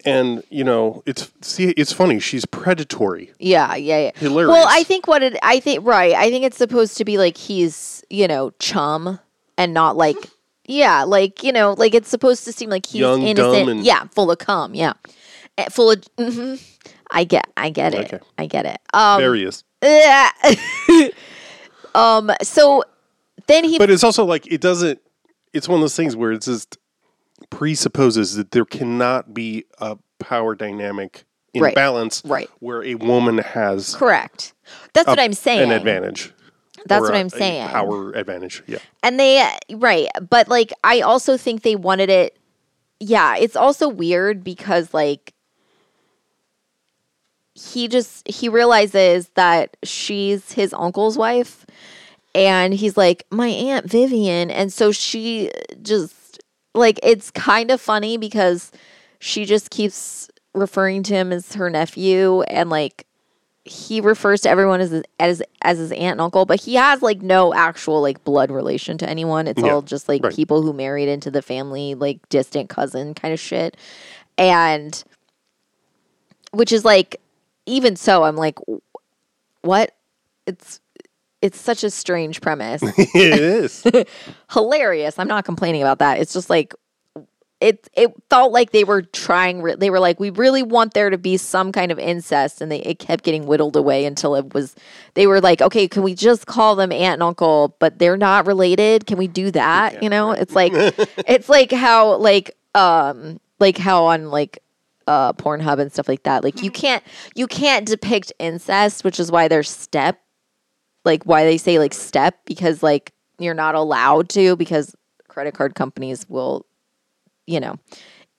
[0.05, 2.19] and you know it's see it's funny.
[2.19, 3.31] She's predatory.
[3.39, 4.11] Yeah, yeah, yeah.
[4.15, 4.51] Hilarious.
[4.51, 6.13] Well, I think what it, I think, right.
[6.13, 9.19] I think it's supposed to be like he's, you know, chum
[9.57, 10.17] and not like,
[10.65, 13.67] yeah, like, you know, like it's supposed to seem like he's Young, innocent.
[13.67, 14.73] dumb, and- yeah, full of cum.
[14.73, 14.93] Yeah.
[15.57, 16.55] Eh, Full of, hmm
[17.11, 18.13] I get, I get it.
[18.13, 18.19] Okay.
[18.37, 18.79] I get it.
[18.93, 19.63] Um, there he is.
[21.95, 22.83] um, so
[23.47, 24.99] then he, But it's also like it doesn't.
[25.53, 26.77] It's one of those things where it just
[27.49, 31.75] presupposes that there cannot be a power dynamic in Right.
[31.75, 32.49] balance, Right.
[32.59, 34.53] Where a woman has correct.
[34.93, 35.63] That's what I'm saying.
[35.63, 36.33] an advantage.
[36.85, 37.67] That's what a- I'm a saying.
[37.67, 38.63] power advantage.
[38.67, 38.77] Yeah.
[39.03, 40.07] And they, right.
[40.29, 42.37] But like, I also think they wanted it.
[42.99, 43.35] Yeah.
[43.35, 45.33] It's also weird because like,
[47.53, 51.65] he just, he realizes that she's his uncle's wife.
[52.33, 54.49] And he's like, my Aunt Vivian.
[54.49, 56.41] And so she just,
[56.73, 58.71] like, it's kind of funny because
[59.19, 62.41] she just keeps referring to him as her nephew.
[62.43, 63.05] And like,
[63.63, 67.03] he refers to everyone as his, as as his aunt and uncle, but he has
[67.03, 69.47] like no actual like blood relation to anyone.
[69.47, 70.35] It's Yeah, all just like right.
[70.35, 73.77] people who married into the family, like distant cousin kind of shit.
[74.35, 75.03] And
[76.51, 77.21] which is like
[77.67, 78.57] even so, I'm like,
[79.61, 79.95] what?
[80.47, 80.79] It's
[81.41, 82.81] it's such a strange premise.
[82.97, 83.83] it is.
[84.51, 85.17] Hilarious.
[85.17, 86.19] I'm not complaining about that.
[86.19, 86.73] It's just like
[87.61, 91.09] it it felt like they were trying re- they were like we really want there
[91.09, 94.53] to be some kind of incest and they it kept getting whittled away until it
[94.53, 94.75] was
[95.13, 98.47] they were like okay can we just call them aunt and uncle but they're not
[98.47, 100.71] related can we do that you know it's like
[101.27, 104.57] it's like how like um like how on like
[105.05, 107.03] uh Pornhub and stuff like that like you can't
[107.35, 110.19] you can't depict incest which is why there's step
[111.05, 114.95] like why they say like step because like you're not allowed to because
[115.27, 116.65] credit card companies will
[117.47, 117.75] you know.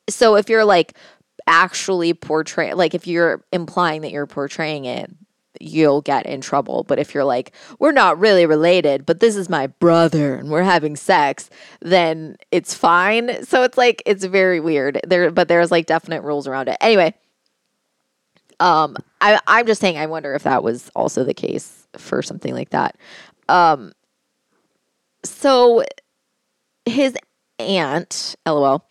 [0.09, 0.97] So if you're like
[1.47, 5.11] actually portray like if you're implying that you're portraying it
[5.61, 6.83] you'll get in trouble.
[6.85, 10.63] But if you're like we're not really related but this is my brother and we're
[10.63, 13.45] having sex then it's fine.
[13.45, 15.01] So it's like it's very weird.
[15.07, 16.77] There but there's like definite rules around it.
[16.81, 17.15] Anyway
[18.61, 22.55] um i i'm just saying i wonder if that was also the case for something
[22.55, 22.97] like that
[23.49, 23.93] um
[25.25, 25.83] so
[26.87, 27.15] his
[27.59, 28.89] aunt lol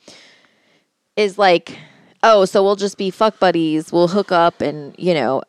[1.16, 1.78] is like
[2.24, 5.42] oh so we'll just be fuck buddies we'll hook up and you know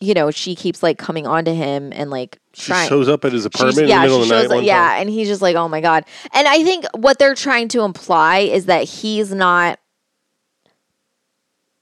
[0.00, 3.24] you know she keeps like coming on to him and like She trying shows up
[3.24, 4.58] at his apartment in the middle of the night.
[4.58, 5.00] up- yeah, time.
[5.02, 6.04] and he's just like, oh my god.
[6.32, 9.78] And I think what they're trying to imply is that he's not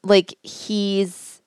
[0.02, 1.40] like he's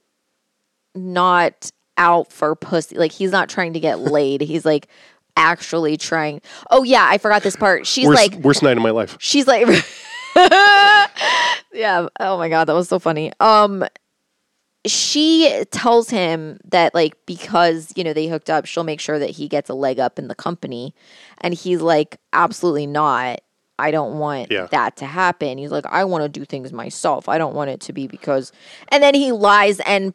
[0.95, 2.97] not out for pussy.
[2.97, 4.41] Like he's not trying to get laid.
[4.41, 4.87] He's like
[5.37, 6.41] actually trying.
[6.69, 7.87] Oh yeah, I forgot this part.
[7.87, 9.17] She's worst, like worst night of my life.
[9.19, 9.67] she's like
[11.73, 13.83] yeah oh my god that was so funny um
[14.85, 19.29] she tells him that like because you know they hooked up she'll make sure that
[19.29, 20.93] he gets a leg up in the company
[21.39, 23.41] and he's like absolutely not
[23.77, 24.67] i don't want Yeah.
[24.71, 27.79] that to happen he's like i want to do things myself i don't want it
[27.81, 28.51] to be because
[28.89, 30.13] and then he lies and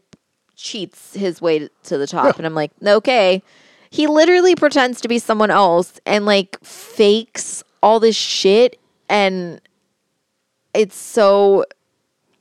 [0.57, 2.37] cheats his way to the top.
[2.37, 3.43] And i'm like okay.
[3.91, 8.79] He literally pretends to be someone else and like fakes all this shit.
[9.09, 9.61] And
[10.75, 11.65] it's so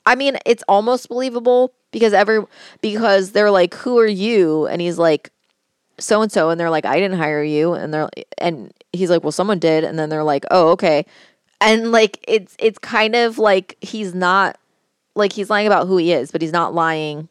[0.06, 2.44] I mean, it's almost believable because every
[2.82, 5.32] because they're like, "Who are you?" and he's like,
[6.00, 9.24] "So and so," and they're like, "I didn't hire you," and they're and he's like,
[9.24, 11.06] "Well, someone did," and then they're like, "Oh, okay,"
[11.62, 14.58] and like it's it's kind of like he's not
[15.16, 17.30] like he's lying about who he is, but he's not lying.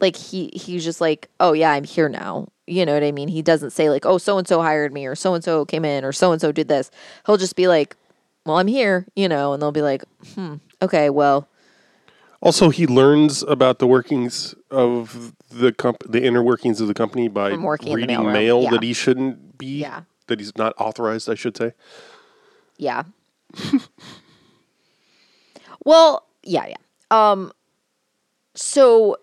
[0.00, 3.28] Like he he's just like, "Oh yeah, I'm here now." You know what I mean?
[3.28, 5.84] He doesn't say like, "Oh, so and so hired me," or "So and so came
[5.84, 6.90] in," or "So and so did this."
[7.26, 7.96] He'll just be like,
[8.46, 11.48] "Well, I'm here," you know, and they'll be like, "Hmm, okay, well."
[12.40, 17.26] Also, he learns about the workings of the comp- the inner workings of the company
[17.26, 18.70] by working in the reading mailroom, mail yeah.
[18.70, 19.80] that he shouldn't be.
[19.80, 20.02] Yeah.
[20.28, 21.72] That he's not authorized, I should say.
[22.76, 23.04] Yeah.
[25.84, 26.76] well, yeah, yeah.
[27.10, 27.50] Um
[28.54, 29.16] so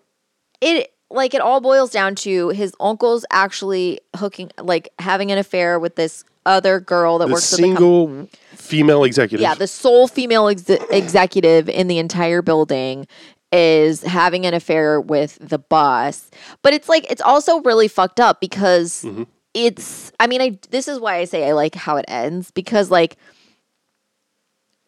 [0.60, 5.78] it like it all boils down to his uncle's actually hooking like having an affair
[5.78, 9.42] with this other girl that The works for the single female executive.
[9.42, 13.06] yeah, the sole female ex- executive in the entire building
[13.52, 16.30] is having an affair with the boss.
[16.62, 19.24] But it's like it's also really fucked up because mm-hmm.
[19.54, 22.90] it's I mean, I this is why I say I like how it ends because
[22.90, 23.16] like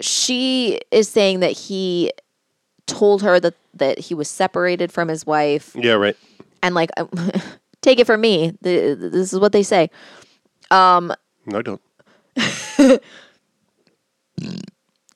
[0.00, 2.12] she is saying that he
[2.86, 6.16] told her that that he was separated from his wife yeah, right.
[6.62, 6.90] and like
[7.82, 9.90] take it from me, the, this is what they say.
[10.70, 11.12] Um,
[11.46, 11.80] No, I don't.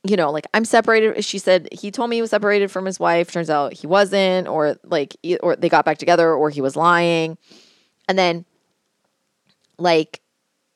[0.04, 1.24] you know, like I'm separated.
[1.24, 3.30] She said he told me he was separated from his wife.
[3.30, 7.38] Turns out he wasn't, or like, or they got back together, or he was lying.
[8.08, 8.44] And then,
[9.78, 10.20] like,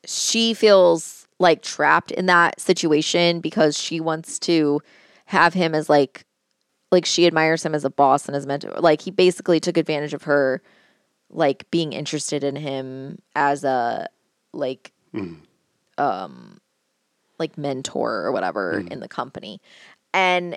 [0.04, 4.80] she feels like trapped in that situation because she wants to
[5.26, 6.24] have him as like,
[6.96, 8.72] like she admires him as a boss and as mentor.
[8.78, 10.62] Like he basically took advantage of her,
[11.28, 14.08] like being interested in him as a
[14.54, 14.92] like
[15.98, 16.58] um
[17.38, 19.60] like mentor or whatever in the company.
[20.14, 20.56] And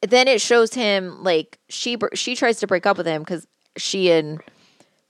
[0.00, 4.10] then it shows him like she she tries to break up with him because she
[4.10, 4.40] and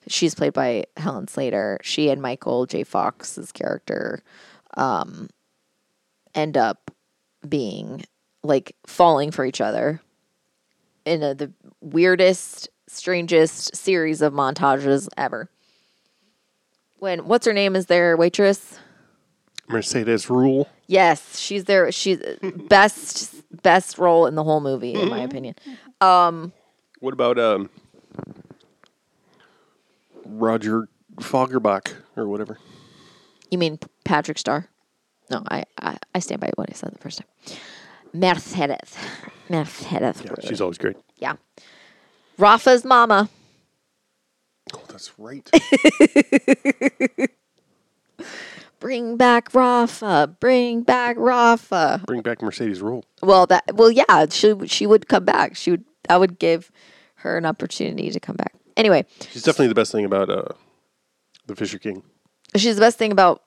[0.09, 1.79] she's played by Helen Slater.
[1.85, 2.83] She and Michael J.
[2.83, 4.21] Fox's character
[4.77, 5.29] um
[6.35, 6.91] end up
[7.49, 8.03] being
[8.43, 10.01] like falling for each other
[11.05, 15.51] in a, the weirdest strangest series of montages ever
[16.99, 18.79] when what's her name is their waitress
[19.69, 20.67] Mercedes Ruehl.
[20.87, 21.91] Yes, she's there.
[21.91, 22.19] She's
[22.69, 25.55] best best role in the whole movie, in my opinion.
[26.01, 27.71] What about um,
[30.25, 32.59] Roger Foggerbach or whatever?
[33.51, 34.69] You mean Patrick Star?
[35.31, 37.59] No, I, I I stand by what I said the first time.
[38.15, 38.97] Mercedes,
[39.51, 40.23] Mercedes.
[40.25, 40.97] Yeah, she's always great.
[41.19, 41.35] yeah.
[42.39, 43.29] Rafa's mama.
[44.73, 45.49] Oh, that's right.
[48.81, 50.35] Bring back Rafa.
[50.41, 52.03] Bring back Rafa.
[52.07, 53.03] Bring back Mercedes Ruehl.
[53.23, 54.27] Well, that well, yeah.
[54.31, 55.57] She she would come back.
[55.57, 55.85] She would.
[56.09, 56.71] That would give
[57.17, 58.53] her an opportunity to come back.
[58.77, 60.49] Anyway, She's definitely the best thing about uh,
[61.47, 62.03] the Fisher King.
[62.57, 63.43] She's the best thing about.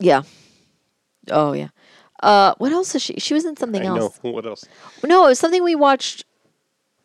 [0.00, 0.22] Yeah.
[1.30, 1.68] Oh yeah.
[2.22, 3.14] Uh, what else is she?
[3.18, 3.96] She was in something I know.
[3.96, 4.18] else.
[4.22, 4.64] What else?
[5.04, 6.24] No, it was something we watched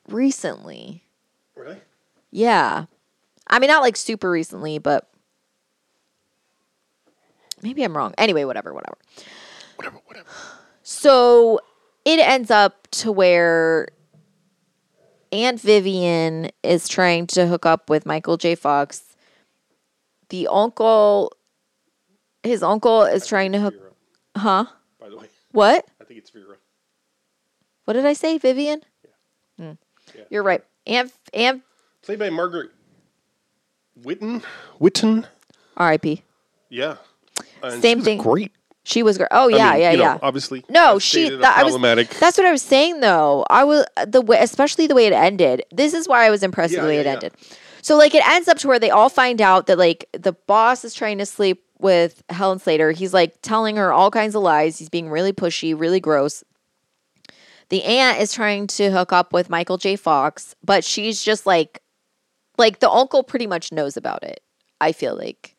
[0.08, 1.04] recently.
[1.56, 1.78] Really?
[2.32, 2.86] Yeah.
[3.48, 5.10] I mean, not like super recently, but
[7.62, 8.14] maybe I'm wrong.
[8.18, 8.98] Anyway, whatever, whatever.
[9.76, 10.28] Whatever, whatever.
[10.84, 11.60] So
[12.06, 13.90] it ends up to where
[15.32, 18.56] Aunt Vivian is trying to hook up with Michael J.
[18.56, 19.04] Fox.
[20.30, 21.34] The uncle,
[22.44, 23.76] his uncle is trying to hook.
[24.40, 24.66] Huh?
[25.00, 25.86] By the way, What?
[26.02, 26.56] I think it's Vera.
[27.86, 28.82] What did I say, Vivian?
[29.58, 29.72] Hmm.
[30.30, 30.64] You're right.
[30.88, 31.64] Aunt Aunt
[32.02, 32.72] Played by Margaret
[34.02, 34.42] Whitton.
[34.80, 35.28] Whitton.
[35.78, 36.24] R.I.P.
[36.70, 36.98] Yeah.
[37.64, 38.18] And Same she was thing.
[38.20, 38.52] Great.
[38.84, 39.28] She was great.
[39.32, 40.20] Oh I yeah, mean, yeah, you know, yeah.
[40.22, 40.64] obviously.
[40.70, 41.30] No, she.
[41.30, 41.76] That, I was.
[42.20, 43.46] That's what I was saying, though.
[43.50, 45.64] I was the way, especially the way it ended.
[45.72, 47.14] This is why I was impressed with Yeah, the way yeah, it yeah.
[47.14, 47.34] ended.
[47.82, 50.84] So, like, it ends up to where they all find out that like the boss
[50.84, 52.92] is trying to sleep with Helen Slater.
[52.92, 54.78] He's like telling her all kinds of lies.
[54.80, 56.44] He's being really pushy, really gross.
[57.70, 59.96] The aunt is trying to hook up with Michael J.
[59.96, 61.82] Fox, but she's just like,
[62.58, 64.42] like the uncle pretty much knows about it.
[64.82, 65.56] I feel like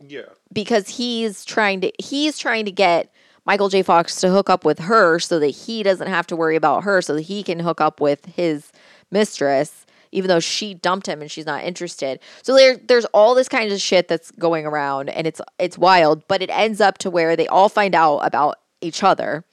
[0.00, 0.22] Yeah.
[0.52, 3.12] because he's trying to he's trying to get
[3.44, 3.82] Michael J.
[3.82, 7.02] Fox to hook up with her so that he doesn't have to worry about her,
[7.02, 8.72] so that he can hook up with his
[9.10, 9.83] mistress,
[10.14, 12.20] even though she dumped him and she's not interested.
[12.42, 16.26] So there there's all this kind of shit that's going around and it's it's wild,
[16.28, 19.44] but it ends up to where they all find out about each other.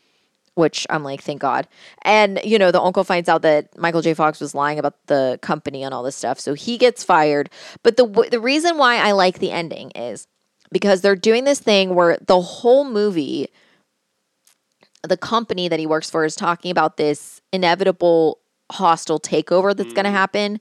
[0.56, 1.66] Which I'm like, thank God.
[2.02, 4.14] And, you know, the uncle finds out that Michael J.
[4.14, 6.42] Fox was lying about the company and all this stuff.
[6.42, 7.50] So he gets fired.
[7.84, 10.28] But the, the reason why I like the ending is
[10.70, 13.48] because they're doing this thing where the whole movie
[15.04, 18.40] the company that he works for is talking about this inevitable
[18.72, 20.60] hostile takeover that's going to happen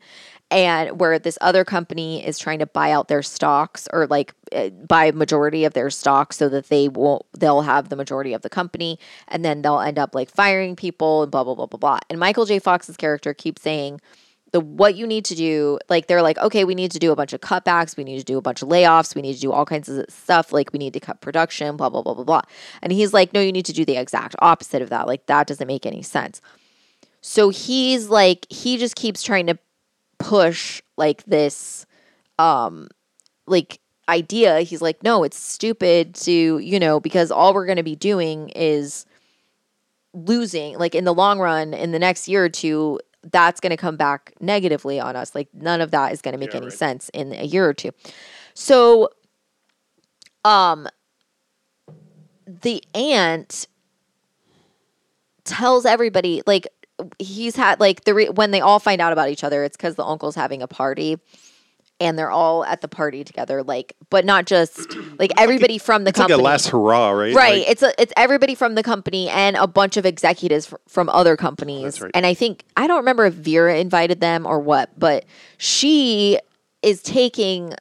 [0.51, 4.69] and where this other company is trying to buy out their stocks or like uh,
[4.71, 8.51] buy majority of their stocks so that they won't they'll have the majority of the
[8.51, 11.99] company and then they'll end up like firing people and blah blah blah blah blah.
[12.09, 12.59] And michael j.
[12.59, 14.01] Fox's character keeps saying
[14.53, 17.17] the what you need to do like they're like okay we need to do a
[17.17, 19.53] bunch of cutbacks we need to do a bunch of layoffs we need to do
[19.53, 22.43] all kinds of stuff like we need to cut production blah blah blah blah blah.
[22.83, 25.47] And he's like no you need to do the exact opposite of that like that
[25.47, 26.41] doesn't make any sense
[27.21, 29.59] so he's like he just keeps trying to
[30.19, 31.87] push like this
[32.39, 32.89] um
[33.47, 34.61] like idea.
[34.61, 38.49] He's like no it's stupid to you know because all we're going to be doing
[38.51, 39.07] is
[40.13, 42.99] losing like in the long run in the next year or two
[43.31, 45.35] that's going to come back negatively on us.
[45.35, 46.73] Like none of that is going to make Yeah, any right.
[46.73, 47.91] sense in a year or two.
[48.55, 49.11] So
[50.45, 50.89] um
[52.47, 53.67] the aunt
[55.45, 56.67] tells everybody like
[57.19, 59.95] he's had like the re- when they all find out about each other it's because
[59.95, 61.19] the uncle's having a party
[62.01, 66.13] and they're all at the party together like but not just like everybody from the
[66.13, 66.35] company.
[66.35, 67.35] It's like a last hurrah, right?
[67.35, 70.77] right Like, it's a it's everybody from the company and a bunch of executives fr-
[70.89, 72.11] from other companies right.
[72.15, 75.25] and i think i don't remember if vera invited them or what but
[75.59, 76.39] she
[76.83, 77.75] is taking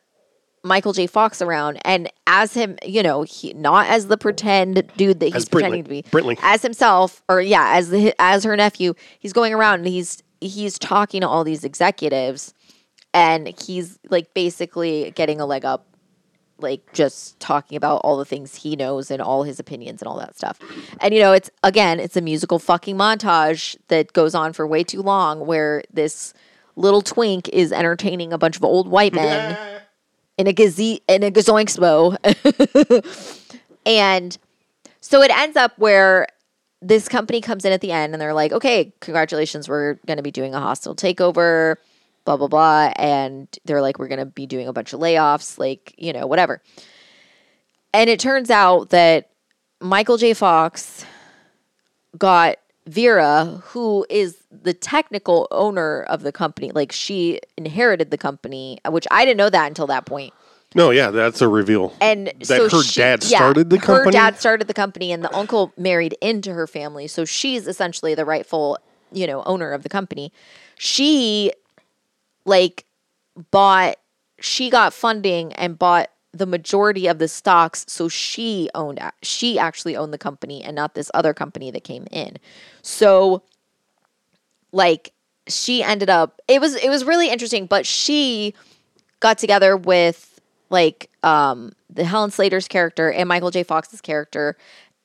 [0.63, 5.19] michael j fox around and as him you know he not as the pretend dude
[5.19, 6.38] that he's pretending to be Brantley.
[6.41, 10.80] as himself or yeah as the as her nephew he's going around and he's he's
[10.80, 12.54] talking to all these executives
[13.13, 15.86] and he's like basically getting a leg up
[16.62, 20.19] like just talking about all the things he knows and all his opinions and all
[20.19, 20.60] that stuff.
[21.00, 24.84] And you know, it's again, it's a musical fucking montage that goes on for way
[24.84, 26.34] too long where this
[26.76, 29.79] little twink is entertaining a bunch of old white men
[30.39, 32.15] in a gaze in a gazoinkspo.
[33.86, 34.38] and
[35.02, 36.28] so it ends up where
[36.82, 40.23] this company comes in at the end and they're like, okay, congratulations, we're going to
[40.23, 41.75] be doing a hostile takeover,
[42.23, 42.93] blah, blah, blah.
[42.95, 46.25] And they're like, we're going to be doing a bunch of layoffs, like, you know,
[46.25, 46.62] whatever.
[47.93, 49.32] And it turns out that
[49.82, 50.34] Michael J.
[50.34, 51.06] Fox
[52.17, 56.71] got Vera, who is the technical owner of the company.
[56.71, 60.34] Like, she inherited the company, which I didn't know that until that point
[60.75, 61.93] no, yeah, that's a reveal.
[61.99, 64.06] and that so her she- dad yeah, started the company.
[64.06, 68.13] Her dad started the company, and the uncle married into her family, so she's essentially
[68.13, 68.78] the rightful,
[69.12, 70.32] you know, owner of the company.
[70.78, 71.52] She,
[72.45, 72.86] like,
[73.52, 73.97] bought.
[74.41, 79.00] She got funding and bought the majority of the stocks, so she owned.
[79.24, 82.38] She actually owned the company, and not this other company that came in.
[82.82, 83.44] So,
[84.72, 85.13] like,
[85.48, 86.42] she ended up.
[86.48, 88.54] It was it was really interesting, but she
[89.20, 90.39] got together with
[90.70, 93.63] like um the Helen Slater's character and Michael J.
[93.63, 94.56] Fox's character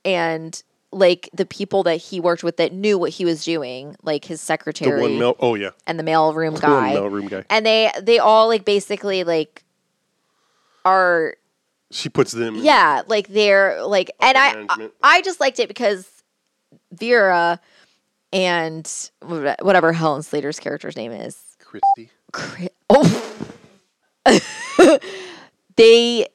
[0.05, 4.25] and like the people that he worked with that knew what he was doing, like
[4.27, 5.37] his the secretary one mail.
[5.41, 6.95] Oh yeah, and the mailroom the guy.
[6.95, 7.45] mailroom guy.
[7.51, 9.64] And they they all like basically like
[10.85, 11.37] are
[11.91, 12.57] She puts them.
[12.57, 14.89] yeah, like they're like and I.
[15.03, 16.09] I just liked it because
[16.93, 17.61] Vera
[18.33, 18.91] and
[19.23, 22.11] whatever Helen Slater's character's name is Christy.
[22.33, 23.39] Chri- oh
[25.77, 26.27] they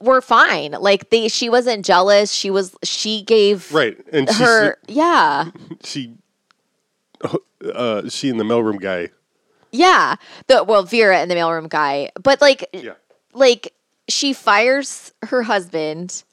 [0.00, 4.76] were fine like they she wasn't jealous she was she gave Right, and she her
[4.86, 5.50] yeah
[5.84, 6.14] she
[7.74, 9.08] uh she and the mailroom guy.
[9.72, 10.14] yeah
[10.46, 12.92] the well vera and the mailroom guy but like Yeah.
[13.34, 13.74] like
[14.08, 16.24] she fires her husband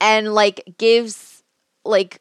[0.00, 1.42] and like gives
[1.84, 2.20] like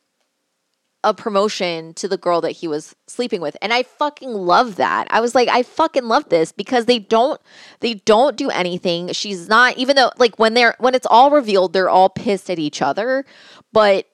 [1.06, 3.58] a promotion to the girl that he was sleeping with.
[3.62, 5.08] And i fucking love that.
[5.10, 7.40] I was like i fucking love this because they don't
[7.82, 9.12] they don't do anything.
[9.12, 12.60] She's not even though like when they're when it's all revealed they're all pissed at
[12.60, 13.26] each other
[13.74, 14.08] but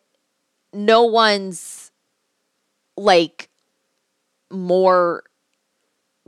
[0.74, 1.92] no one's
[2.98, 3.50] like
[4.52, 5.24] more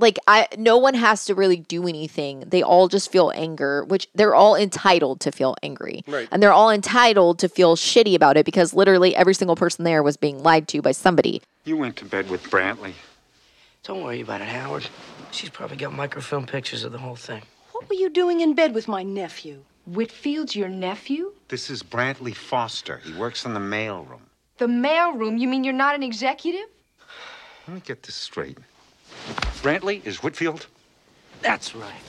[0.02, 2.44] like I no one has to really do anything.
[2.48, 6.04] They all just feel anger, which they're all entitled to feel angry.
[6.08, 6.28] Right.
[6.32, 10.04] And they're all entitled to feel shitty about it because literally every single person there
[10.04, 11.42] was being lied to by somebody.
[11.64, 12.94] You went to bed with Brantley.
[13.84, 14.88] Don't worry about it, Howard.
[15.32, 17.42] She's probably got microfilm pictures of the whole thing.
[17.72, 19.64] What were you doing in bed with my nephew?
[19.88, 21.34] Whitfield's your nephew?
[21.48, 23.02] This is Brantley Foster.
[23.04, 24.22] He works in the mailroom.
[24.58, 25.40] The mailroom?
[25.40, 26.68] You mean you're not an executive?
[27.68, 28.60] Let me get this straight.
[29.62, 30.68] Brantley is Whitfield?
[31.42, 32.02] That's right.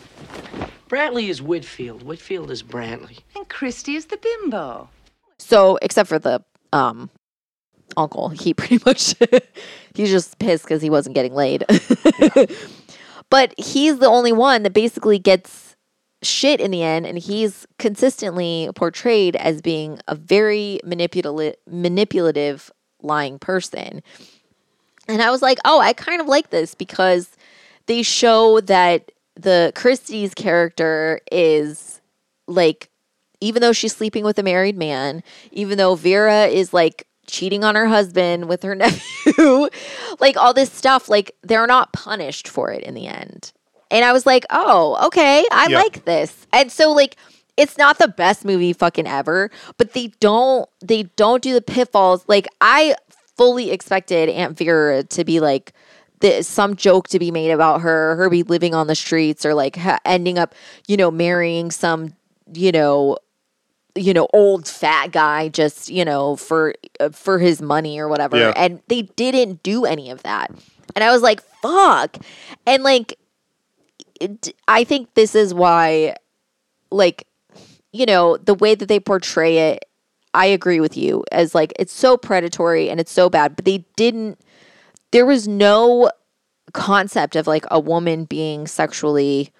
[0.88, 2.02] Brantley is Whitfield.
[2.02, 3.20] Whitfield is Brantley.
[3.34, 4.88] And Christy is the bimbo.
[5.38, 6.42] So, except for the
[6.72, 7.10] um
[7.96, 9.14] uncle, he pretty much
[9.94, 11.64] he's just pissed because he wasn't getting laid.
[13.30, 15.76] but he's the only one that basically gets
[16.22, 22.70] shit in the end, and he's consistently portrayed as being a very manipulative, manipulative,
[23.02, 24.02] lying person.
[25.08, 27.30] And I was like, oh, I kind of like this because
[27.86, 32.00] they show that the Christy's character is
[32.46, 32.88] like
[33.40, 37.74] even though she's sleeping with a married man, even though Vera is like cheating on
[37.74, 39.68] her husband with her nephew,
[40.20, 43.52] like all this stuff, like they're not punished for it in the end.
[43.90, 45.78] And I was like, oh, okay, I Yeah.
[45.78, 46.46] like this.
[46.52, 47.16] And so like
[47.56, 52.24] it's not the best movie fucking ever, but they don't they don't do the pitfalls.
[52.28, 52.94] Like I
[53.36, 55.72] fully expected Aunt Vera to be like
[56.20, 59.54] the, some joke to be made about her, her be living on the streets or
[59.54, 60.54] like ha- ending up,
[60.86, 62.14] you know, marrying some,
[62.52, 63.16] you know,
[63.94, 68.38] you know, old fat guy just, you know, for uh, for his money or whatever.
[68.38, 68.52] Yeah.
[68.56, 70.50] And they didn't do any of that.
[70.94, 72.16] And I was like, fuck.
[72.66, 73.18] And like
[74.20, 76.16] it, I think this is why
[76.90, 77.26] like
[77.92, 79.84] you know, the way that they portray it,
[80.34, 83.84] I agree with you as like it's so predatory and it's so bad, but they
[83.96, 84.38] didn't
[85.10, 86.10] there was no
[86.72, 89.50] concept of like a woman being sexually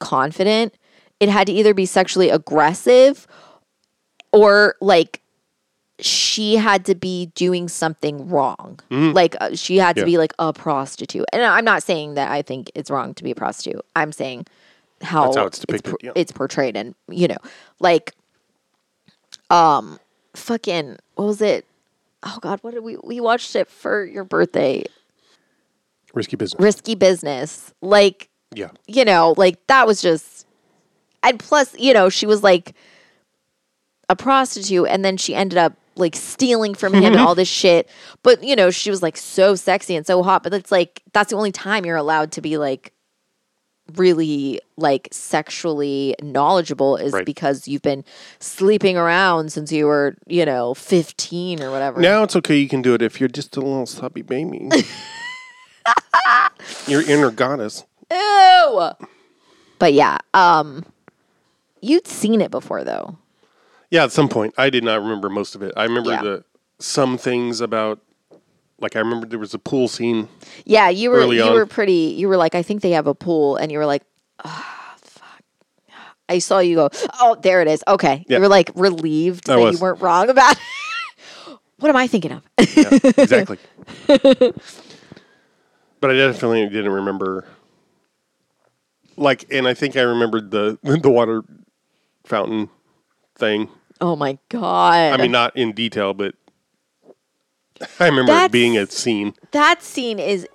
[0.00, 0.74] confident.
[1.20, 3.26] It had to either be sexually aggressive
[4.32, 5.20] or like
[6.00, 8.78] she had to be doing something wrong.
[8.90, 10.06] Like uh, she had to Yeah.
[10.06, 11.24] be like a prostitute.
[11.32, 13.80] And I'm not saying that I think it's wrong to be a prostitute.
[13.96, 14.46] I'm saying
[15.02, 16.12] how, how it's depicted, por- yeah.
[16.14, 17.36] it's portrayed and you know,
[17.80, 18.14] like
[19.50, 19.98] um
[20.34, 21.66] fucking what was it?
[22.22, 24.84] Oh god, what did we we watched it for your birthday?
[26.14, 26.60] Risky business.
[26.60, 27.72] Risky business.
[27.80, 28.70] Like yeah.
[28.86, 30.46] you know, like that was just
[31.22, 32.74] and plus, you know, she was like
[34.08, 37.88] a prostitute and then she ended up like stealing from him and all this shit.
[38.22, 41.30] But, you know, she was like so sexy and so hot, but it's like that's
[41.30, 42.92] the only time you're allowed to be like
[43.96, 47.24] really like sexually knowledgeable is Right.
[47.24, 48.04] because you've been
[48.38, 52.00] sleeping around since you were, you know, 15 or whatever.
[52.00, 52.56] Now it's okay.
[52.58, 54.68] You can do it if you're just a little sloppy baby.
[56.86, 57.84] Your inner goddess.
[58.10, 58.90] Ew.
[59.78, 60.84] But yeah, um
[61.80, 63.16] you'd seen it before though.
[63.90, 64.54] Yeah, at some point.
[64.58, 65.72] I did not remember most of it.
[65.76, 66.22] I remember Yeah.
[66.22, 66.44] the
[66.78, 68.00] some things about
[68.80, 70.28] like I remember there was a pool scene.
[70.64, 71.52] Yeah, you were you on.
[71.52, 72.14] were pretty.
[72.16, 74.02] You were like, I think they have a pool, and you were like,
[74.44, 75.42] ah, fuck.
[76.28, 76.90] I saw you go.
[77.20, 77.82] Oh, there it is.
[77.88, 78.36] Okay, Yeah.
[78.36, 80.56] you were like relieved I that you weren't wrong about.
[80.56, 81.58] it.
[81.78, 82.42] what am I thinking of?
[82.76, 83.58] Yeah, exactly.
[84.06, 87.44] but I definitely didn't remember
[89.16, 91.42] like and I think I remembered the the water
[92.24, 92.68] fountain
[93.36, 93.68] thing.
[94.00, 95.12] oh my god!
[95.12, 96.34] I mean not in detail, but
[98.00, 99.34] I remember That's- it being a scene.
[99.52, 100.46] that scene is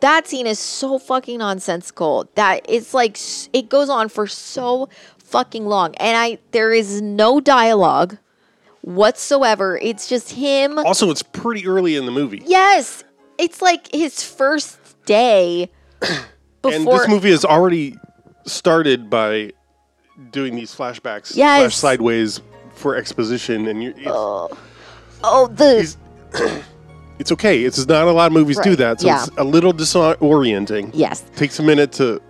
[0.00, 3.16] that scene is so fucking nonsensical that it's like
[3.54, 4.88] it goes on for so
[5.18, 8.18] fucking long and i there is no dialogue
[8.82, 12.42] whatsoever it's just him Also, it's pretty early in the movie.
[12.46, 13.04] yes
[13.38, 15.70] it's like his first day
[16.00, 16.18] before
[16.74, 17.96] And this movie has already
[18.44, 19.52] started by
[20.30, 21.60] doing these flashbacks, Yes.
[21.62, 22.40] flash sideways
[22.74, 24.06] for exposition, and you, it's,
[25.24, 25.94] oh the
[27.18, 27.64] it's okay.
[27.64, 29.24] It's not a lot of movies do Right, that, so yeah.
[29.24, 30.90] it's a little disorienting.
[30.94, 32.20] yes Takes a minute to.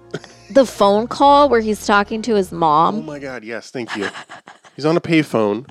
[0.50, 2.96] the phone call where he's talking to his mom.
[2.96, 3.44] Oh mom my god!
[3.44, 4.08] Yes, thank you.
[4.76, 5.66] He's on a payphone,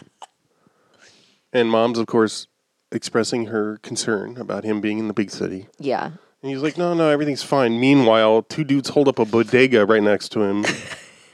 [1.54, 2.48] and mom's, of course,
[2.92, 5.68] expressing her concern about him being in the big city.
[5.80, 6.06] yeah
[6.42, 10.04] And he's like, "No, no, everything's fine." Meanwhile, two dudes hold up a bodega right
[10.04, 10.66] next to him,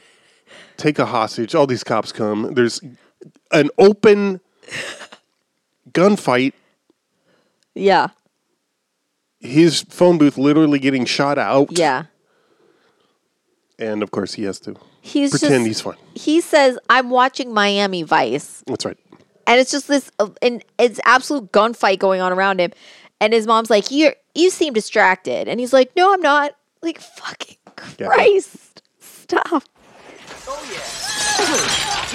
[0.78, 1.56] take a hostage.
[1.56, 2.54] All these cops come.
[2.54, 2.80] There's
[3.52, 4.40] an open
[5.98, 6.54] gunfight.
[7.76, 8.08] yeah
[9.40, 11.70] His phone booth literally getting shot out.
[11.78, 12.06] yeah
[13.80, 15.98] and of course he has to he's pretend just he's fine.
[16.16, 18.98] he says i'm watching miami vice That's right.
[19.46, 22.72] and it's just this uh, and it's absolute gunfight going on around him
[23.22, 27.00] and his mom's like you you seem distracted and he's like no i'm not like
[27.00, 27.58] fucking
[28.00, 28.08] Yeah.
[28.08, 29.64] christ stop
[30.50, 30.80] Oh yeah.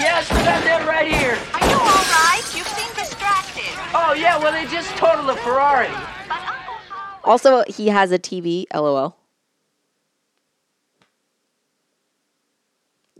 [0.03, 1.37] Yes, I'm there right here.
[1.53, 2.41] Are you all right?
[2.55, 3.22] You seem distracted.
[3.95, 5.89] Oh, yeah, well, they just totaled a Ferrari.
[7.23, 8.65] Also, he has a TV.
[8.73, 9.15] LOL.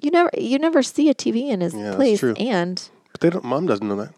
[0.02, 2.34] You never, you never see a TV in his Yeah, that's place, true.
[2.38, 3.46] and But they don't.
[3.46, 4.14] Mom doesn't know that.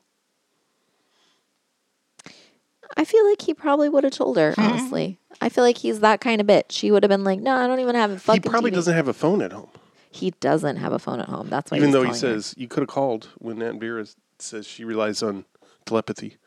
[2.98, 4.54] I feel like he probably would have told her.
[4.54, 4.62] Hmm.
[4.62, 6.72] Honestly, I feel like he's that kind of bitch.
[6.72, 8.76] She would have been like, "No, I don't even have a fucking He probably TV."
[8.76, 9.70] doesn't have a phone at home.
[10.10, 11.50] He doesn't have a phone at home.
[11.50, 11.78] That's why.
[11.78, 12.42] Even he's though he calling her.
[12.42, 14.06] says you could have called when Aunt Vera
[14.40, 15.46] says she relies on
[15.86, 16.38] telepathy.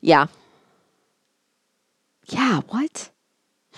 [0.00, 0.26] Yeah.
[2.28, 3.10] Yeah, what?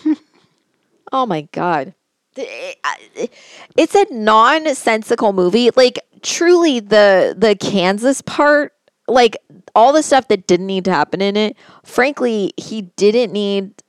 [1.12, 1.94] oh my god.
[2.34, 5.70] It's a nonsensical movie.
[5.76, 8.72] Like truly the the Kansas part,
[9.08, 9.36] like
[9.74, 11.56] all the stuff that didn't need to happen in it.
[11.84, 13.82] Frankly, he didn't need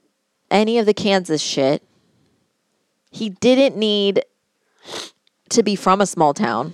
[0.51, 1.83] any of the Kansas shit.
[3.11, 4.25] He didn't need
[5.49, 6.73] to be from a small town.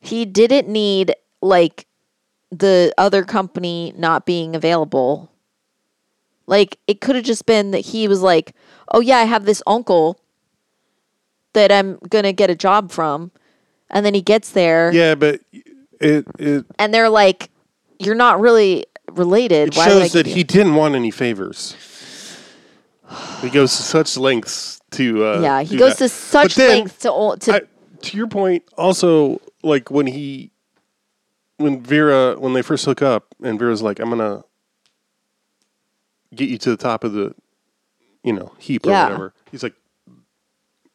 [0.00, 1.86] He didn't need like
[2.50, 5.30] the other company not being available.
[6.46, 8.54] Like it could have just been that he was like,
[8.92, 10.20] "Oh yeah, I have this uncle
[11.54, 13.30] that I'm going to get a job from."
[13.90, 15.40] And then he gets there Yeah, but
[16.00, 17.50] it it, and they're like,
[17.98, 21.76] "You're not really related." it Why shows that he didn't want any favors.
[23.40, 25.24] He goes to such lengths to.
[25.26, 26.04] Uh, Yeah, he goes that.
[26.04, 27.60] to such then, lengths to to I,
[28.02, 30.50] to your point, also like when he,
[31.56, 34.44] when Vera, when they first hook up, and Vera's like, "I'm gonna
[36.34, 37.34] get you to the top of the,
[38.22, 39.74] you know, heap or whatever." He's like,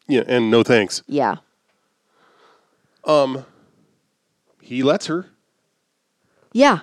[0.07, 1.01] "Yeah," and no thanks.
[1.07, 1.37] Yeah.
[3.05, 3.45] Um,
[4.61, 5.27] he lets her
[6.53, 6.79] Yeah.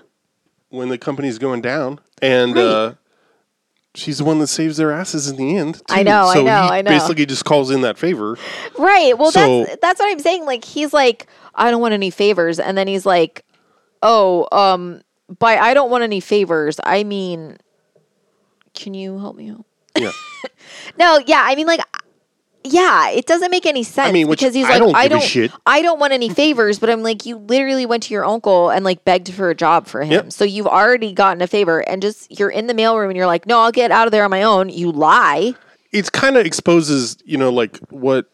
[0.70, 2.94] when the company's going down, and uh,
[3.94, 5.82] she's the one that saves their asses in the end.
[5.90, 6.04] I too.
[6.08, 6.90] know, I So know, he I know.
[6.90, 8.38] Basically, just calls in that favor.
[8.78, 9.16] Right.
[9.16, 10.46] Well, So- that's that's what I'm saying.
[10.46, 13.44] Like he's like, I don't want any favors, and then he's like,
[14.02, 15.00] Oh, um,
[15.38, 17.56] by I don't want any favors, I mean,
[18.74, 19.64] can you help me out?
[19.98, 20.12] Yeah.
[20.98, 21.80] No, yeah, I mean, like,
[22.64, 24.08] yeah, it doesn't make any sense.
[24.08, 25.52] I mean, which because he's I like, don't I give a don't, shit.
[25.66, 28.84] I don't want any favors, but I'm like, you literally went to your uncle and
[28.84, 30.32] like begged for a job for him, Yep.
[30.32, 33.46] so you've already gotten a favor, and just you're in the mailroom and you're like,
[33.46, 34.68] no, I'll get out of there on my own.
[34.68, 35.54] You lie.
[35.92, 38.26] it's kind of exposes, you know, like what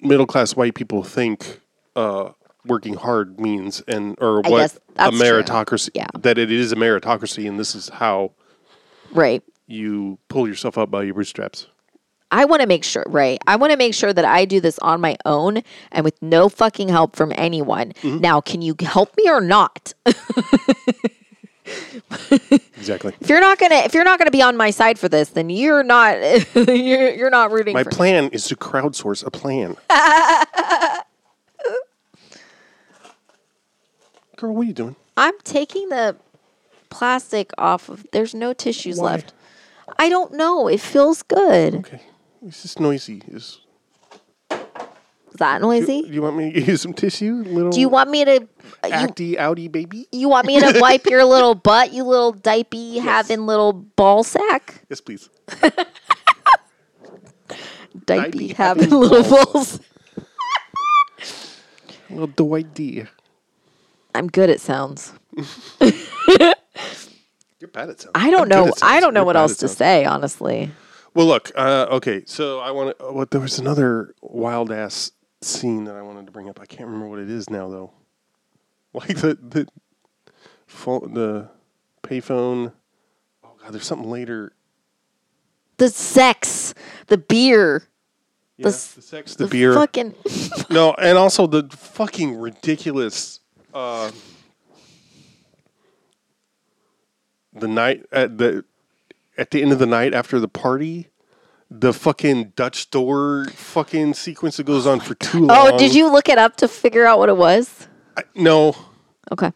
[0.00, 1.60] middle class white people think
[1.94, 2.30] uh,
[2.66, 5.90] working hard means, and or I what a meritocracy.
[5.94, 6.06] Yeah.
[6.18, 8.32] That it is a meritocracy, and this is how
[9.12, 9.42] Right.
[9.66, 11.66] you pull yourself up by your bootstraps.
[12.32, 13.38] I want to make sure, right?
[13.46, 15.62] I want to make sure that I do this on my own
[15.92, 17.92] and with no fucking help from anyone.
[18.02, 18.18] Mm-hmm.
[18.18, 19.94] Now, can you help me or not?
[22.76, 23.12] Exactly.
[23.20, 25.50] If you're not gonna, if you're not gonna be on my side for this, then
[25.50, 26.16] you're not,
[26.54, 27.90] you're, you're not rooting My for.
[27.90, 27.96] me.
[27.96, 29.76] plan is to crowdsource a plan.
[34.36, 34.96] Girl, what are you doing?
[35.16, 36.16] I'm taking the
[36.90, 38.06] plastic off of.
[38.12, 39.12] There's no tissues Why?
[39.12, 39.32] left.
[39.98, 40.68] I don't know.
[40.68, 41.76] It feels good.
[41.76, 42.02] Okay,
[42.44, 43.22] it's just noisy.
[43.28, 43.60] Is
[45.38, 46.02] that noisy?
[46.02, 47.42] do you want me to give you some tissue?
[47.46, 48.48] Little Do you want me to?
[48.82, 50.06] Uh, you, acty outy baby?
[50.12, 54.82] you want me to wipe your little butt, you little diaper having little ball sack?
[54.88, 55.28] Yes, please.
[58.04, 59.78] Diaper having little balls.
[59.78, 59.80] balls.
[62.10, 63.04] Little Dwight D.
[64.26, 65.12] I'm good at sounds.
[65.80, 68.10] You're bad at sound.
[68.16, 68.72] I don't I'm know.
[68.82, 69.78] I don't know You're what else to sounds.
[69.78, 70.72] say, honestly.
[71.14, 71.52] Well, look.
[71.54, 73.12] Uh, okay, so I want to.
[73.12, 75.12] What there was another wild ass
[75.42, 76.58] scene that I wanted to bring up.
[76.60, 77.92] I can't remember what it is now, though.
[78.94, 79.68] Like the the
[80.66, 81.48] phone, the
[82.02, 82.72] payphone.
[83.44, 84.54] Oh God, there's something later.
[85.76, 86.74] The sex,
[87.06, 87.84] the beer,
[88.56, 89.74] Yeah, s- the sex, the, beer.
[89.74, 90.14] fucking.
[90.70, 93.38] No, and also the fucking ridiculous.
[93.76, 94.10] Uh,
[97.52, 98.64] the night at the
[99.36, 101.08] at the end of the night after the party,
[101.70, 105.74] the fucking Dutch door fucking sequence that goes on for too long.
[105.74, 107.86] Oh, did you look it up to figure out what it was?
[108.16, 108.74] I, no,
[109.30, 109.52] Okay.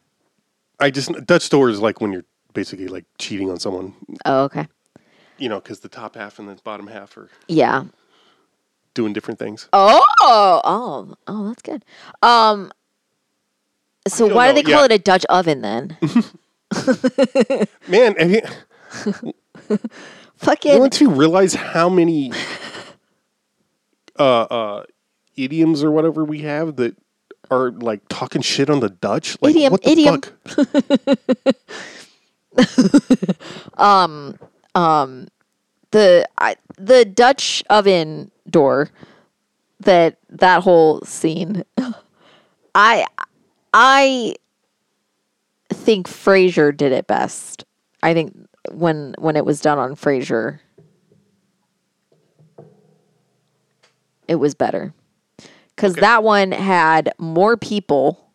[0.78, 3.94] I just Dutch door is like when you're basically like cheating on someone,
[4.26, 4.68] Oh, okay.
[5.38, 7.84] you know, because the top half and the bottom half are Yeah.
[8.92, 9.66] doing different things.
[9.72, 11.86] Oh, oh, oh, that's good.
[12.22, 12.70] Um.
[14.09, 14.86] So why do they call yeah.
[14.86, 15.96] it a Dutch oven then?
[17.88, 18.40] Man, have you,
[20.36, 20.78] Fucking.
[21.01, 22.32] you realize how many
[24.18, 24.84] uh, uh,
[25.36, 26.96] idioms or whatever we have that
[27.51, 29.36] are like talking shit on the Dutch?
[29.42, 30.20] Like, Idiom, what the idiom.
[30.22, 31.57] fuck?
[35.90, 38.88] the I, the Dutch oven door
[39.80, 41.64] that that whole scene
[42.74, 43.07] I
[43.72, 44.34] I
[45.72, 47.64] think Frasier did it best.
[48.02, 48.36] I think
[48.72, 50.60] when when it was done on Frasier,
[54.28, 54.92] it was better
[55.74, 58.30] because that one had more people,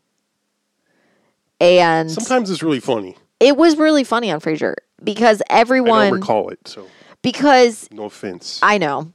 [1.59, 3.17] and Sometimes it's really funny.
[3.39, 6.87] it was really funny on Frasier because I everyone don't recall it, so
[7.21, 8.59] because no offense.
[8.61, 9.11] I know.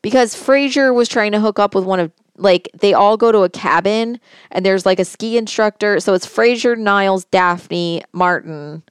[0.00, 3.40] Because Frasier was trying to hook up with one of like they all go to
[3.40, 4.18] a cabin
[4.50, 6.00] and there's like a ski instructor.
[6.00, 8.82] So it's Frasier, Niles, Daphne, Martin,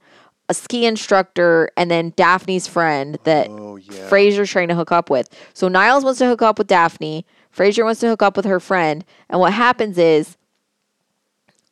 [0.48, 4.08] a ski instructor, and then Daphne's friend that Oh, yeah.
[4.08, 5.28] Frasier's trying to hook up with.
[5.54, 7.26] So Niles wants to hook up with Daphne.
[7.54, 9.04] Frasier wants to hook up with her friend.
[9.28, 10.36] And what happens is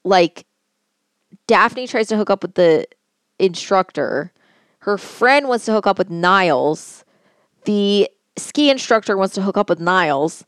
[0.04, 0.46] like
[1.46, 2.86] Daphne tries to hook up with the
[3.38, 4.32] instructor.
[4.80, 7.04] Her friend wants to hook up with Niles.
[7.64, 10.44] The ski instructor wants to hook up with Niles.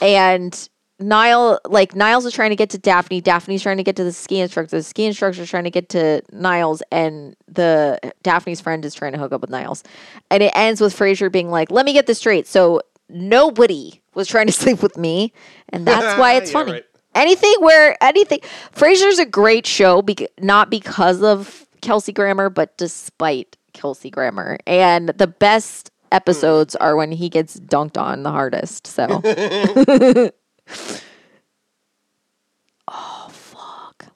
[0.00, 0.68] And
[0.98, 3.20] Niall, like Niles is trying to get to Daphne.
[3.20, 4.76] Daphne's trying to get to the ski instructor.
[4.76, 9.12] The ski instructor is trying to get to Niles, and the Daphne's friend is trying
[9.12, 9.82] to hook up with Niles.
[10.30, 14.28] And it ends with Frasier being like, "Let me get this straight." So nobody was
[14.28, 15.32] trying to sleep with me,
[15.70, 16.72] and that's why it's Yeah, funny.
[16.72, 16.84] right.
[17.14, 18.40] Anything where anything,
[18.74, 20.02] Frasier's a great show,
[20.40, 24.56] not because of Kelsey Grammer, but despite Kelsey Grammer.
[24.66, 26.84] And the best episodes hmm.
[26.84, 28.86] are when he gets dunked on the hardest.
[28.86, 29.20] So.
[32.88, 34.06] oh fuck!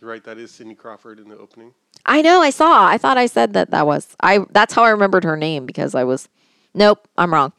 [0.00, 0.24] You're right.
[0.24, 1.74] That is Cindy Crawford in the opening.
[2.04, 2.40] I know.
[2.40, 2.86] I saw.
[2.86, 4.16] I thought I said that that was.
[4.20, 4.40] I.
[4.50, 6.28] That's how I remembered her name because I was.
[6.74, 7.52] Nope, I'm wrong.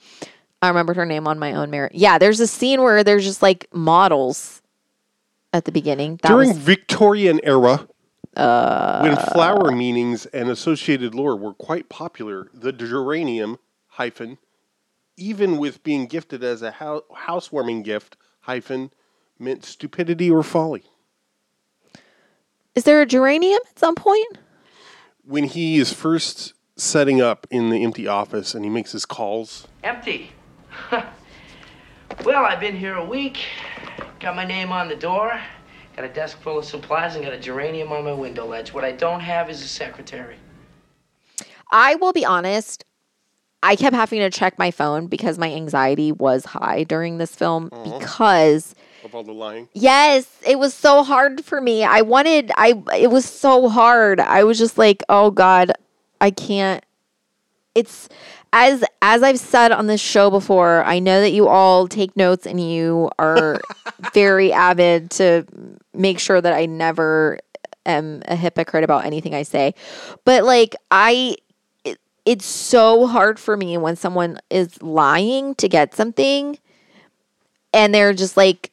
[0.62, 1.94] I remembered her name on my own merit.
[1.96, 4.62] Yeah, there's a scene where there's just like models
[5.54, 6.20] at the beginning.
[6.24, 7.88] That During was Victorian era,
[8.38, 13.58] uh, when flower meanings and associated lore were quite popular, the geranium
[13.88, 14.38] hyphen,
[15.18, 18.92] even with being gifted as a hou- housewarming gift hyphen,
[19.40, 20.84] meant stupidity or folly.
[22.76, 24.38] Is there a geranium at some point?
[25.24, 29.68] When he is first setting up in the empty office and he makes his calls,
[29.84, 30.32] Empty.
[30.92, 33.40] well, I've been here a week.
[34.20, 35.42] Got my name on the door.
[35.98, 38.72] Got a desk full of supplies and got a geranium on my window ledge.
[38.72, 40.36] What I don't have is a secretary.
[41.72, 42.86] I will be honest.
[43.64, 47.70] I kept having to check my phone because my anxiety was high during this film
[47.72, 47.98] uh-huh.
[47.98, 49.70] because of all the lying.
[49.74, 51.84] yes, it was so hard for me.
[51.84, 54.20] I wanted I it was so hard.
[54.20, 55.72] I was just like, "Oh god,
[56.22, 56.86] I can't."
[57.74, 58.08] It's
[58.54, 62.46] as as I've said on this show before, I know that you all take notes
[62.46, 63.62] and you are
[64.14, 65.46] very avid to
[65.94, 67.40] make sure that I never
[67.86, 69.74] am a hypocrite about anything I say.
[70.26, 71.38] But like I
[71.84, 76.58] it, it's so hard for me when someone is lying to get something
[77.74, 78.72] and they're just like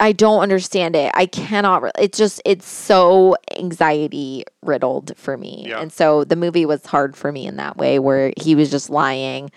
[0.00, 1.10] I don't understand it.
[1.14, 1.82] I cannot.
[1.82, 5.80] re- It's just it's so anxiety riddled for me, Yeah.
[5.80, 8.90] and so the movie was hard for me in that way, where he was just
[8.90, 9.50] lying.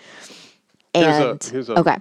[0.94, 1.96] And Here's a, here's a, okay,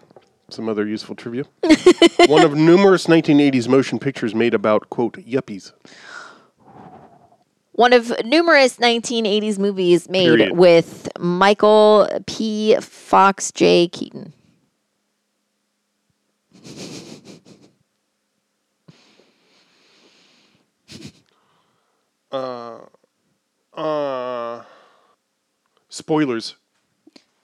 [0.50, 1.44] some other useful trivia.
[2.28, 5.74] One of numerous 1980s motion pictures made about, quote, yuppies.
[7.74, 10.56] one of numerous 1980s movies made Period.
[10.58, 12.76] with Michael P.
[12.80, 13.88] Fox J.
[13.90, 14.32] Keaton.
[22.38, 24.64] Uh, uh,
[25.90, 26.56] spoilers.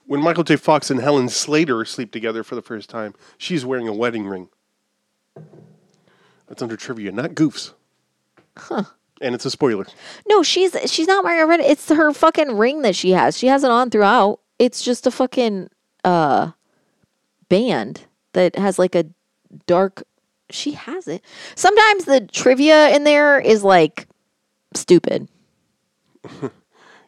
[0.06, 0.56] When Michael J.
[0.56, 4.48] Fox and Helen Slater sleep together for the first time, she's wearing a wedding ring.
[6.46, 7.72] That's under trivia, not goofs.
[8.56, 8.84] Huh.
[9.20, 9.86] And it's a spoiler.
[10.28, 11.60] No, she's she's not wearing a red.
[11.60, 13.38] It's her fucking ring that she has.
[13.38, 14.40] She has it on throughout.
[14.58, 15.70] It's just a fucking
[16.04, 16.50] uh
[17.48, 19.06] band that has like a
[19.66, 20.02] dark.
[20.50, 21.24] She has it.
[21.54, 24.06] Sometimes the trivia in there is like
[24.76, 25.28] stupid,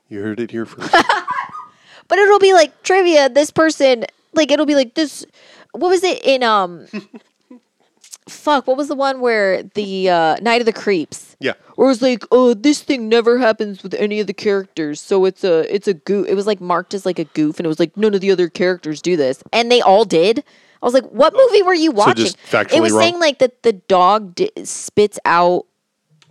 [0.08, 0.92] You heard it here first.
[2.08, 3.28] but it'll be like trivia.
[3.28, 4.04] This person,
[4.34, 5.26] like it'll be like this.
[5.72, 6.86] What was it in um?
[8.28, 8.66] fuck.
[8.66, 11.36] What was the one where the uh, Night of the Creeps?
[11.40, 11.54] yeah.
[11.76, 15.24] Or it was like, oh, this thing never happens with any of the characters, so
[15.24, 16.26] it's a it's a goof.
[16.28, 18.30] It was like marked as like a goof, and it was like none of the
[18.30, 20.44] other characters do this, and they all did.
[20.82, 22.26] I was like, what movie were you watching?
[22.26, 23.02] factually it was wrong.
[23.02, 25.66] saying like that the dog spits out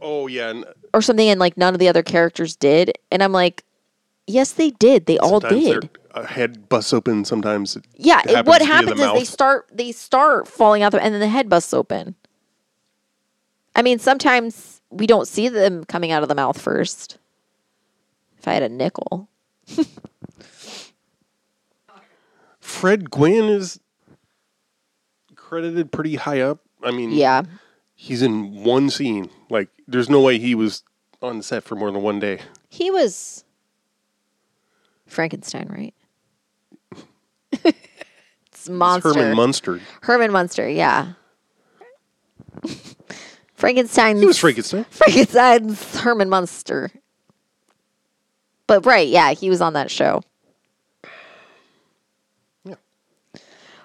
[0.07, 0.49] Oh, yeah.
[0.51, 3.63] And or something, and like none of the other characters did, and I'm like,
[4.27, 5.07] yes, they did.
[5.07, 5.81] They all sometimes did.
[5.83, 7.25] their uh, head busts open.
[7.25, 10.83] Sometimes it Yeah, it- happens what via the happens is they start they start falling
[10.83, 12.13] out, the, and then the head busts open.
[13.75, 17.17] I mean, sometimes we don't see them coming out of the mouth first.
[18.37, 19.27] If I had a nickel,
[22.59, 23.79] Fred Gwynne is
[25.35, 26.59] credited pretty high up.
[26.83, 27.43] I mean, yeah,
[28.05, 29.31] He's in one scene.
[29.49, 30.83] Like, there's no way he was
[31.23, 32.39] on set for more than one day.
[32.69, 33.43] He was
[35.07, 35.95] Frankenstein, right?
[38.45, 39.11] it's monster.
[39.11, 39.81] Herman Munster.
[40.03, 41.13] Herman Munster, yeah.
[43.55, 44.17] Frankenstein.
[44.17, 44.83] He was Frankenstein.
[44.91, 46.91] Frankenstein's Herman Munster.
[48.67, 50.21] But right, yeah, he was on that show.
[52.63, 52.75] Yeah.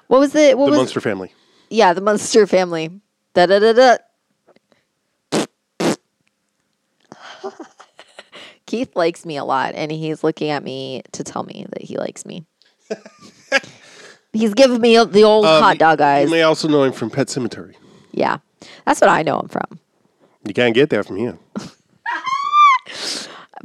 [0.08, 1.32] What was the what the was Munster family.
[1.70, 3.00] yeah, the Munster family.
[3.32, 3.96] Da da da da.
[8.70, 11.96] Keith likes me a lot, and he's looking at me to tell me that he
[11.98, 12.46] likes me.
[14.32, 16.26] he's giving me the old Um, hot dog eyes.
[16.26, 17.74] You may also know him from Pet Sematary.
[18.12, 18.38] Yeah,
[18.86, 19.80] that's what I know him from.
[20.46, 21.40] You can't get that from him.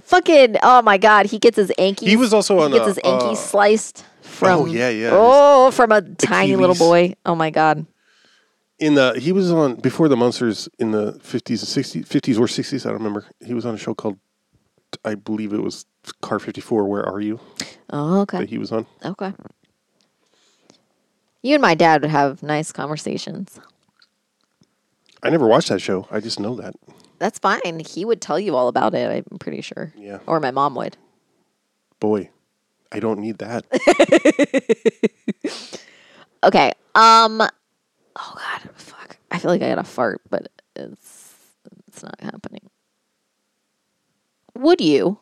[0.02, 2.08] Fucking oh my god, he gets his ankies.
[2.08, 4.62] He was also on, He gets uh, his ankies uh, sliced from.
[4.62, 5.10] Oh, yeah, yeah.
[5.14, 7.14] Oh, from a tiny little boy.
[7.28, 7.86] Oh my god.
[8.80, 12.48] In the he was on before the Munsters in the fifties and sixties, fifties or
[12.48, 12.88] sixties.
[12.88, 13.26] I don't remember.
[13.46, 14.18] He was on a show called,
[15.04, 15.86] I believe it was
[16.22, 16.86] Car Fifty Four.
[16.86, 17.40] Where are you?
[17.90, 18.40] Oh, okay.
[18.40, 18.86] That he was on.
[19.04, 19.34] Okay.
[21.42, 23.60] You and my dad would have nice conversations.
[25.22, 26.08] I never watched that show.
[26.12, 26.76] I just know that.
[27.20, 27.80] That's fine.
[27.80, 29.94] He would tell you all about it, I'm pretty sure.
[29.96, 30.20] Yeah.
[30.28, 30.98] Or my mom would.
[32.00, 32.30] Boy,
[32.92, 33.66] I don't need that.
[36.44, 36.74] Okay.
[36.94, 39.18] Um Oh god, fuck.
[39.32, 41.34] I feel like I got a fart, but it's
[41.88, 42.70] it's not happening.
[44.56, 45.20] Would you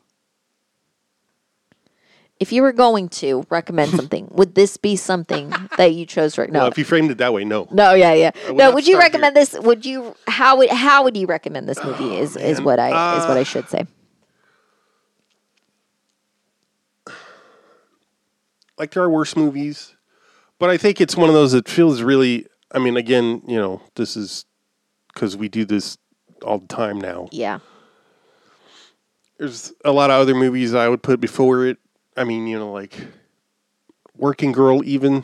[2.40, 6.52] if you were going to recommend something, would this be something that you chose right
[6.52, 6.60] now?
[6.60, 7.68] Well, if you framed it that way, no.
[7.72, 8.32] No, yeah, yeah.
[8.48, 9.54] would No, would you recommend this?
[9.60, 12.16] Would you how would how would you recommend this movie?
[12.18, 12.66] Is is man.
[12.66, 13.86] what I is what I Uh, should say.
[18.78, 19.96] like there are worse movies,
[20.60, 22.48] but I think it's one of those that feels really.
[22.72, 24.46] I mean, again, you know, this is
[25.14, 25.98] because we do this
[26.44, 27.28] all the time now.
[27.32, 27.60] Yeah.
[29.38, 31.78] There's a lot of other movies I would put before it.
[32.16, 32.96] I mean, you know, like
[34.16, 35.24] Working Girl, even,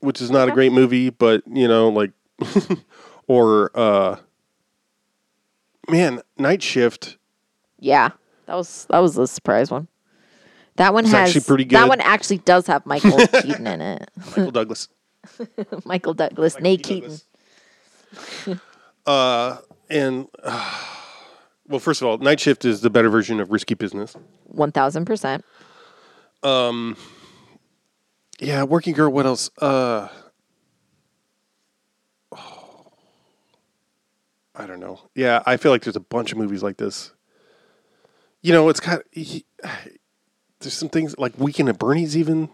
[0.00, 2.12] which is not a great movie, but you know, like,
[3.26, 4.16] or uh,
[5.88, 7.16] man, Night Shift.
[7.78, 8.10] Yeah.
[8.46, 9.88] That was that was a surprise one.
[10.76, 11.76] That one It's has actually pretty good.
[11.76, 14.10] That one actually does have Michael Keaton in it.
[14.16, 14.88] Michael Douglas.
[15.84, 17.18] Michael Douglas, Nate Keaton.
[19.04, 19.56] Uh,
[19.90, 20.28] and
[21.68, 24.14] well, first of all, Night Shift is the better version of Risky Business.
[24.44, 25.44] One thousand percent.
[26.42, 26.96] Um,
[28.38, 29.10] yeah, Working Girl.
[29.10, 29.50] What else?
[29.58, 30.08] Uh,
[34.54, 35.00] I don't know.
[35.14, 37.12] Yeah, I feel like there's a bunch of movies like this.
[38.42, 39.44] You know, it's got he,
[40.60, 42.48] there's some things like Weekend at Bernie's even,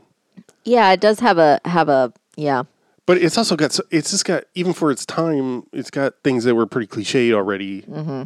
[0.64, 2.64] Yeah, it does have a have a yeah.
[3.06, 6.54] but it's also got it's just got even for its time, it's got things that
[6.54, 8.22] were pretty cliche already, Mm-hmm.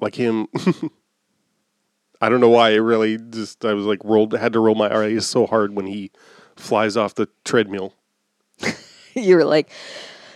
[0.00, 0.48] Like him.
[2.20, 4.94] I don't know why it really just I was like rolled had to roll my
[4.94, 6.10] eyes so hard when he
[6.56, 7.94] flies off the treadmill.
[9.14, 9.70] you were like,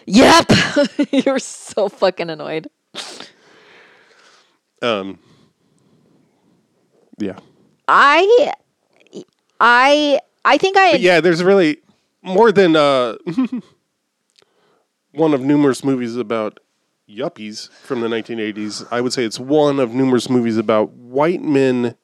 [0.07, 0.47] Yep.
[1.13, 2.69] you were so fucking annoyed.
[4.81, 5.19] Um.
[7.19, 7.39] Yeah,
[7.89, 8.53] I
[9.61, 11.21] I I think I but yeah.
[11.21, 11.79] There's really
[12.23, 13.17] more than uh,
[15.13, 16.61] one of numerous movies about
[17.09, 18.87] yuppies from the 1980s.
[18.91, 21.97] I would say it's one of numerous movies about white men.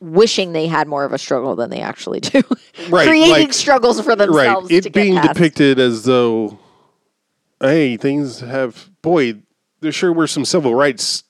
[0.00, 2.42] wishing they had more of a struggle than they actually do.
[2.88, 4.68] Right, Creating like- struggles for Right, themselves.
[4.70, 5.34] to it being past.
[5.34, 6.58] depicted as though,
[7.60, 9.34] hey, things have boy.
[9.80, 11.22] There sure were some civil rights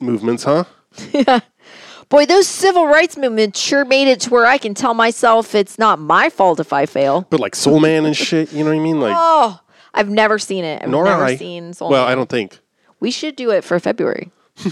[0.00, 0.64] movements, huh?
[1.12, 1.40] Yeah.
[2.08, 5.78] Boy, those civil rights movements sure made it to where I can tell myself it's
[5.78, 7.24] not my fault if I fail.
[7.30, 9.00] But like Soul Man and shit, you know what I mean?
[9.00, 9.60] Like, Oh,
[9.94, 10.82] I've never seen it.
[10.82, 11.36] I've nor never I.
[11.36, 12.12] seen Soul well, Man.
[12.12, 12.58] I don't think.
[13.00, 14.30] We should do it for February.
[14.56, 14.70] See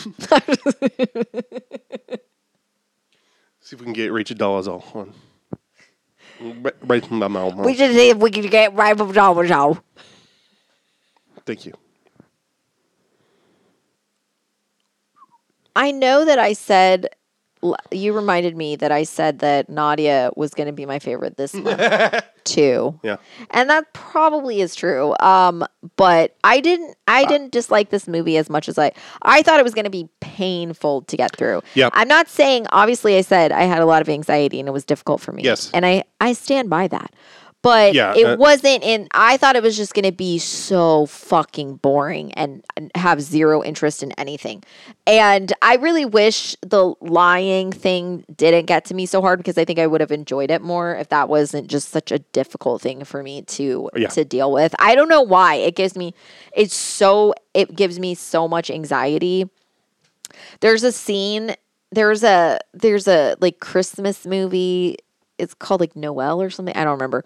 [3.75, 5.13] if we can get Rachel Dolezal on.
[6.63, 7.55] Right- Right from my mouth.
[7.57, 9.79] We should see if we can get right with Joe.
[11.45, 11.75] Thank you.
[15.75, 17.09] I know that I said
[17.91, 21.55] you reminded me that I said that Nadia was going to be my favorite this
[21.55, 22.99] month too.
[23.03, 23.17] Yeah.
[23.51, 25.15] And that probably is true.
[25.21, 25.65] Um,
[25.97, 28.93] but I didn't I didn't dislike this movie as much as I
[29.23, 31.63] I thought it was going to be painful to get through.
[31.75, 34.73] Yeah, I'm not saying obviously I said I had a lot of anxiety and it
[34.73, 35.43] was difficult for me.
[35.43, 35.71] Yes.
[35.73, 37.13] And I I stand by that.
[37.63, 41.07] But Yeah, it uh, wasn't in i thought it was just going to be so
[41.07, 44.63] fucking boring and and have zero interest in anything.
[45.07, 49.65] And i really wish the lying thing didn't get to me so hard because i
[49.65, 53.05] think i would have enjoyed it more if that wasn't just such a difficult thing
[53.05, 54.09] for me to Yeah.
[54.09, 54.75] to deal with.
[54.79, 55.55] I don't know why.
[55.57, 56.15] It gives me
[56.55, 59.49] it's so it gives me so much anxiety.
[60.61, 61.55] There's a scene
[61.91, 64.99] there's a there's a like christmas movie
[65.39, 67.25] it's called like noel or something i don't remember.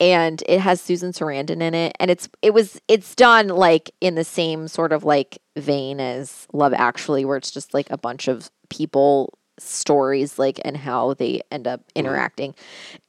[0.00, 4.14] And it has susan sarandon in it and it's it was it's done like in
[4.14, 8.28] the same sort of like vein as love actually where it's just like a bunch
[8.28, 12.54] of people stories like and how they end up interacting.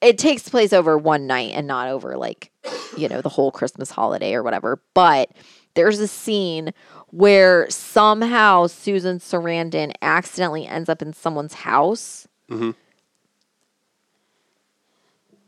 [0.02, 2.52] It takes place over one night and not over like
[2.98, 5.30] you know the whole christmas holiday or whatever but
[5.76, 6.74] there's a scene
[7.12, 12.74] where somehow Susan Sarandon accidentally ends up in someone's house Mhm.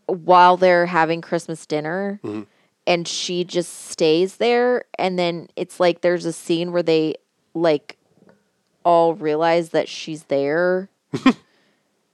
[0.08, 2.20] While they're having Christmas dinner.
[2.24, 2.48] Mhm.
[2.88, 4.86] And she just stays there.
[4.98, 7.16] And then it's like there's a scene where they
[7.54, 7.98] like
[8.84, 10.90] all realize that she's there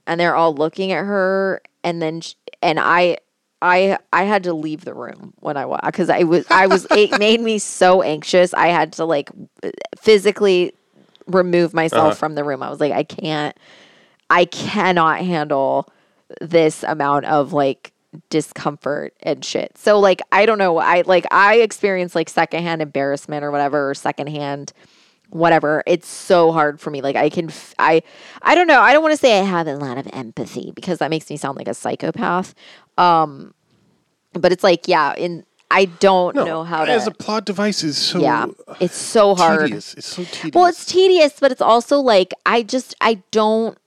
[0.05, 1.61] and they're all looking at her.
[1.83, 3.17] And then, sh- and I,
[3.61, 6.85] I I had to leave the room when I was because I was I was
[6.91, 8.53] it made me so anxious.
[8.53, 9.29] I had to like
[9.99, 10.73] physically
[11.27, 12.15] remove myself Uh-huh.
[12.15, 12.61] from the room.
[12.61, 13.57] I was like, I can't,
[14.29, 15.87] I cannot handle
[16.41, 17.93] this amount of like
[18.29, 19.77] discomfort and shit.
[19.77, 20.77] So like I don't know.
[20.77, 24.73] I like I experience like secondhand embarrassment or whatever, or secondhand
[25.29, 25.83] whatever.
[25.85, 27.01] It's so hard for me.
[27.01, 28.01] Like I can f- I
[28.41, 28.79] I don't know.
[28.81, 31.37] I don't want to say I have a lot of empathy because that makes me
[31.37, 32.55] sound like a psychopath.
[32.97, 33.53] Um
[34.33, 37.83] but it's like yeah, in I don't No, know how to as a plot device
[37.83, 38.45] is so yeah,
[38.79, 39.63] it's so hard.
[39.63, 39.93] tedious.
[39.95, 40.55] It's so tedious.
[40.55, 43.77] Well, it's tedious, but it's also like I just I don't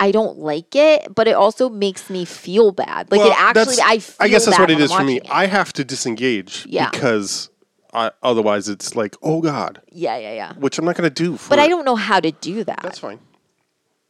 [0.00, 3.10] I don't like it, but it also makes me feel bad.
[3.10, 5.18] Like Well, it actually I feel I guess that's what it is for me.
[5.18, 5.26] it.
[5.30, 6.90] I have to disengage Yeah.
[6.90, 7.50] because
[7.92, 10.52] I, otherwise it's like, oh god, Yeah, yeah, yeah.
[10.54, 11.36] which I'm not going to do.
[11.36, 12.80] For, But I don't know how to do that.
[12.82, 13.18] That's fine.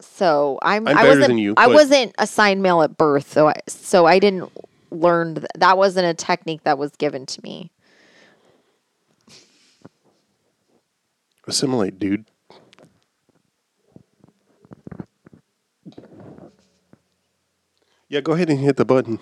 [0.00, 3.48] So I'm, I'm I better wasn't than you, I wasn't assigned male at birth, so
[3.48, 4.50] I, so I didn't
[4.90, 7.70] learn th- that wasn't a technique that was given to me.
[11.46, 12.26] Assimilate, dude.
[18.10, 19.18] Yeah, go ahead and hit the button.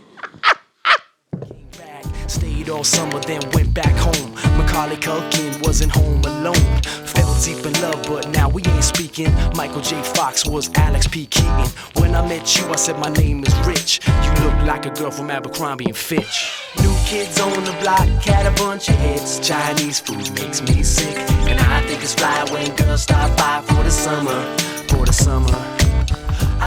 [2.29, 4.33] Stayed all summer, then went back home.
[4.57, 6.83] Macaulay Culkin wasn't home alone.
[6.83, 9.35] Fell deep in love, but now we ain't speaking.
[9.57, 10.01] Michael J.
[10.15, 11.27] Fox was Alex P.
[11.27, 11.67] Keaton.
[11.97, 14.07] When I met you, I said my name is Rich.
[14.07, 16.53] You look like a girl from Abercrombie and Fitch.
[16.81, 19.41] New kids on the block had a bunch of hits.
[19.41, 21.17] Chinese food makes me sick,
[21.51, 24.57] and I think it's fly when girls stop by for the summer,
[24.87, 25.76] for the summer.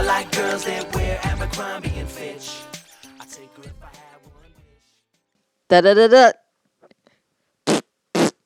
[0.00, 2.62] I like girls that wear Abercrombie and Fitch.
[3.20, 3.88] I take her if I
[4.24, 4.54] one.
[5.68, 6.32] Da da da da.